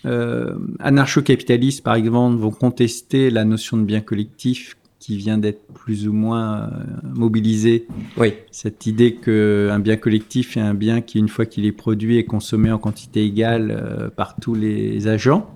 [0.07, 6.09] euh, anarcho-capitalistes, par exemple, vont contester la notion de bien collectif qui vient d'être plus
[6.09, 6.69] ou moins euh,
[7.15, 7.87] mobilisée.
[8.17, 8.35] Oui.
[8.51, 12.25] Cette idée qu'un bien collectif est un bien qui, une fois qu'il est produit, est
[12.25, 15.51] consommé en quantité égale euh, par tous les agents.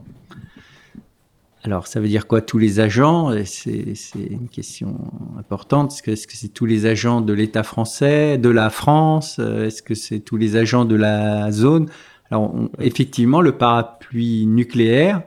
[1.64, 3.30] Alors, ça veut dire quoi tous les agents?
[3.44, 4.96] C'est une question
[5.38, 5.92] importante.
[6.06, 9.38] Est-ce que c'est tous les agents de l'État français, de la France?
[9.38, 11.88] Est-ce que c'est tous les agents de la zone?
[12.30, 15.22] Alors, effectivement, le parapluie nucléaire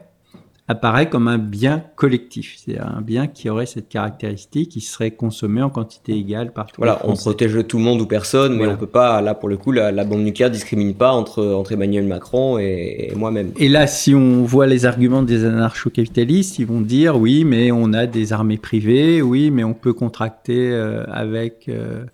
[0.68, 5.60] apparaît comme un bien collectif, c'est un bien qui aurait cette caractéristique, qui serait consommé
[5.60, 8.76] en quantité égale par tout Voilà, on protège tout le monde ou personne, mais on
[8.76, 12.58] peut pas, là pour le coup, la, bombe nucléaire discrimine pas entre, entre Emmanuel Macron
[12.58, 13.52] et, moi-même.
[13.58, 17.92] Et là, si on voit les arguments des anarcho-capitalistes, ils vont dire oui, mais on
[17.92, 21.68] a des armées privées, oui, mais on peut contracter euh, avec...
[21.68, 22.04] Euh,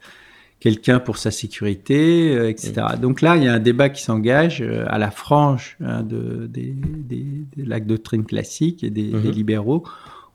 [0.61, 2.73] quelqu'un pour sa sécurité, euh, etc.
[3.01, 6.47] Donc là, il y a un débat qui s'engage euh, à la frange hein, de,
[6.47, 7.25] des, des,
[7.57, 9.31] de la doctrine classique et des, mhm.
[9.31, 9.85] libéraux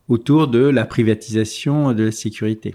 [0.08, 2.74] autour de la privatisation de la sécurité.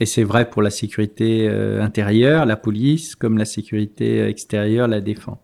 [0.00, 5.00] Et c'est vrai pour la sécurité euh, intérieure, la police, comme la sécurité extérieure, la
[5.00, 5.38] défense.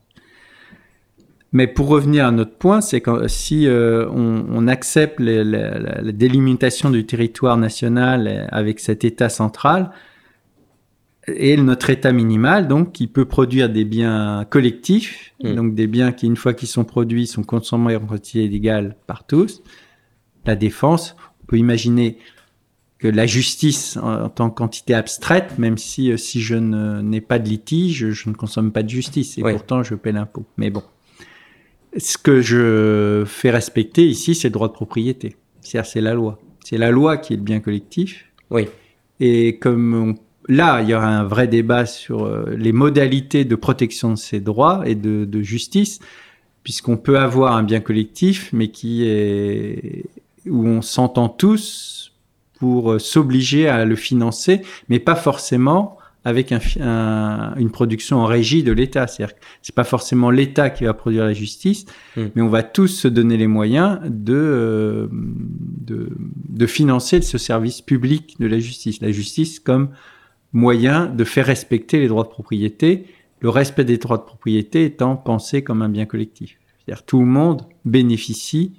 [1.52, 6.90] Mais pour revenir à notre point, c'est que si on, on, accepte la, la, délimitation
[6.90, 9.90] du territoire national avec cet État central,
[11.26, 15.54] et notre état minimal, donc, qui peut produire des biens collectifs, mm.
[15.54, 19.26] donc des biens qui, une fois qu'ils sont produits, sont consommés en quantité égale par
[19.26, 19.62] tous.
[20.46, 22.18] La défense, on peut imaginer
[22.98, 27.38] que la justice en, tant que quantité abstraite, même si, euh, si je n'ai pas
[27.38, 30.44] de litige, je ne consomme pas de justice et pourtant je paie l'impôt.
[30.58, 30.82] Mais bon,
[31.96, 35.36] ce que je fais respecter ici, c'est le droit de propriété.
[35.62, 36.38] C'est-à-dire, c'est la loi.
[36.62, 38.26] C'est la loi qui est le bien collectif.
[38.50, 38.68] Oui.
[39.18, 40.14] Et comme on
[40.50, 44.40] là, il y aura un vrai débat sur euh, les modalités de protection de ces
[44.40, 46.00] droits et de, justice,
[46.64, 50.04] puisqu'on peut avoir un bien collectif, mais qui est
[50.46, 52.12] où on s'entend tous
[52.58, 58.72] pour euh, s'obliger à le financer, mais pas forcément avec une production en régie de
[58.72, 59.06] l'État.
[59.06, 62.26] C'est-à-dire que c'est pas forcément l'État qui va produire la justice, hmm.
[62.34, 67.80] mais on va tous se donner les moyens de, euh, de, de financer ce service
[67.80, 69.00] public de la justice.
[69.00, 69.90] La justice comme
[70.52, 73.06] moyen de faire respecter les droits de propriété,
[73.40, 76.58] le respect des droits de propriété étant pensé comme un bien collectif.
[76.78, 78.72] C'est-à-dire tout le monde bénéficie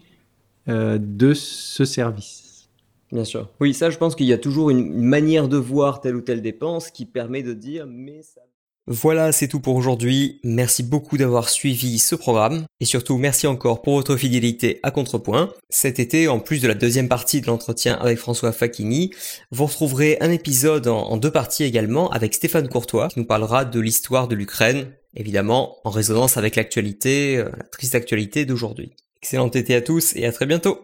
[0.67, 2.69] euh, de ce service.
[3.11, 3.49] Bien sûr.
[3.59, 6.41] Oui, ça, je pense qu'il y a toujours une manière de voir telle ou telle
[6.41, 8.41] dépense qui permet de dire, mais ça...
[8.87, 10.39] Voilà, c'est tout pour aujourd'hui.
[10.43, 15.53] Merci beaucoup d'avoir suivi ce programme et surtout merci encore pour votre fidélité à Contrepoint.
[15.69, 19.11] Cet été, en plus de la deuxième partie de l'entretien avec François Facchini,
[19.51, 23.79] vous retrouverez un épisode en, deux parties également avec Stéphane Courtois qui nous parlera de
[23.79, 28.95] l'histoire de l'Ukraine, évidemment en résonance avec l'actualité, euh, la triste actualité d'aujourd'hui.
[29.21, 30.83] Excellent été à tous et à très bientôt.